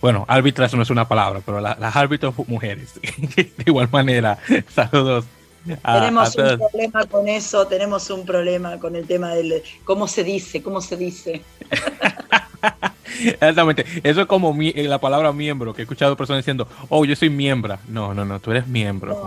[0.00, 2.94] bueno, árbitras no es una palabra, pero las árbitros mujeres.
[3.02, 4.38] de igual manera,
[4.74, 5.26] saludos
[5.64, 10.62] tenemos un problema con eso, tenemos un problema con el tema del cómo se dice,
[10.62, 11.42] cómo se dice.
[13.22, 13.84] Exactamente.
[14.02, 17.28] Eso es como eh, la palabra miembro, que he escuchado personas diciendo, oh, yo soy
[17.28, 17.78] miembro.
[17.88, 19.26] No, no, no, tú eres miembro.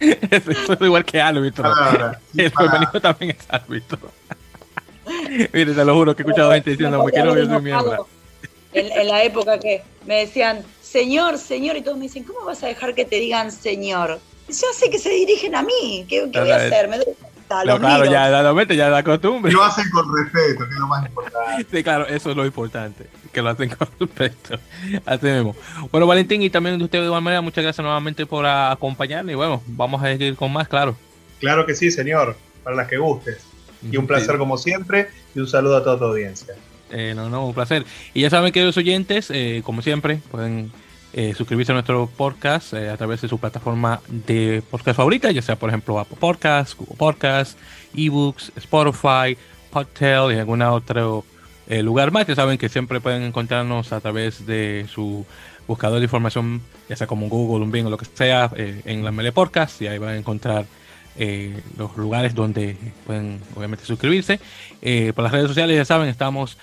[0.00, 1.70] Eso, es igual que árbitro.
[2.36, 3.98] el femenino también es árbitro.
[5.52, 8.06] Mire, te lo juro que he escuchado gente diciendo, que no, yo soy miembro.
[8.72, 12.66] En, la época que me decían, señor, señor, y todos me dicen, ¿cómo vas a
[12.66, 14.20] dejar que te digan señor?
[14.48, 16.88] Yo sé que se dirigen a mí, ¿qué, qué voy a hacer?
[16.88, 17.14] Me doy
[17.48, 19.52] claro, ya la ya la costumbre.
[19.52, 21.66] Lo hacen con respeto, que es lo más importante.
[21.70, 24.58] Sí, claro, eso es lo importante, que lo hacen con respeto.
[25.04, 25.56] Así mismo.
[25.90, 29.32] Bueno, Valentín, y también de usted de igual manera, muchas gracias nuevamente por acompañarme.
[29.32, 30.96] Y bueno, vamos a seguir con más, claro.
[31.40, 33.44] Claro que sí, señor, para las que gustes.
[33.90, 36.54] Y un placer como siempre, y un saludo a toda tu audiencia.
[36.90, 37.84] Eh, no, no, un placer.
[38.14, 40.72] Y ya saben, queridos oyentes, eh, como siempre, pueden
[41.18, 45.42] eh, suscribirse a nuestro podcast eh, a través de su plataforma de podcast favorita, ya
[45.42, 47.56] sea por ejemplo Apple Podcasts, Google Podcasts,
[47.92, 49.36] eBooks, Spotify,
[49.68, 51.24] Podtail y algún otro
[51.66, 52.28] eh, lugar más.
[52.28, 55.26] Ya saben que siempre pueden encontrarnos a través de su
[55.66, 59.10] buscador de información, ya sea como Google, un Bing o lo que sea, en la
[59.10, 60.66] Mele Podcast y ahí van a encontrar
[61.76, 64.38] los lugares donde pueden obviamente suscribirse.
[65.16, 66.58] por las redes sociales ya saben, estamos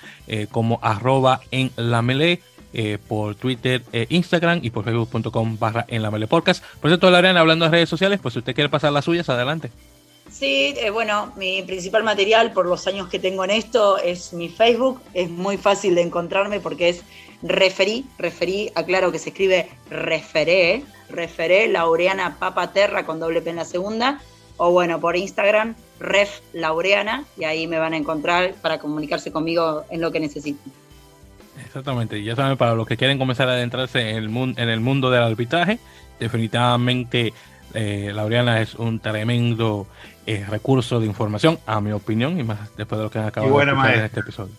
[0.49, 2.39] como arroba en la Mele
[2.76, 6.63] eh, por Twitter, e Instagram y por facebook.com barra en la Mele Podcast.
[6.82, 9.71] Por cierto, Lorena, hablando de redes sociales, pues si usted quiere pasar las suyas, adelante.
[10.30, 14.49] Sí, eh, bueno, mi principal material por los años que tengo en esto es mi
[14.49, 15.01] Facebook.
[15.13, 17.03] Es muy fácil de encontrarme porque es
[17.41, 23.65] referí, referí, aclaro que se escribe referé, referé, Laureana Papaterra con doble P en la
[23.65, 24.19] segunda.
[24.57, 29.84] O bueno, por Instagram, Ref Laureana y ahí me van a encontrar para comunicarse conmigo
[29.89, 30.84] en lo que necesiten.
[31.63, 34.79] Exactamente, ya saben, para los que quieren comenzar a adentrarse en el, mundo, en el
[34.79, 35.79] mundo del arbitraje,
[36.19, 37.33] definitivamente
[37.73, 39.87] eh, Laureana es un tremendo
[40.25, 43.57] eh, recurso de información, a mi opinión, y más después de lo que han acabado
[43.57, 44.53] de escuchar en este episodio.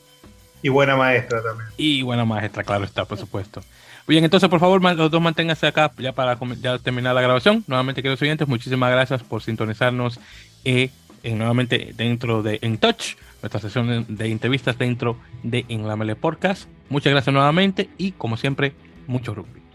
[0.63, 1.69] Y buena maestra también.
[1.77, 3.63] Y buena maestra, claro está, por supuesto.
[4.07, 7.65] Bien, entonces por favor, los dos manténganse acá ya para ya terminar la grabación.
[7.67, 10.21] Nuevamente, queridos oyentes, muchísimas gracias por sintonizarnos
[10.65, 10.91] eh,
[11.25, 16.69] nuevamente dentro de En Touch, nuestra sesión de, entrevistas dentro de En la Mele Podcast.
[16.89, 18.73] Muchas gracias nuevamente y como siempre,
[19.07, 19.66] mucho rugby.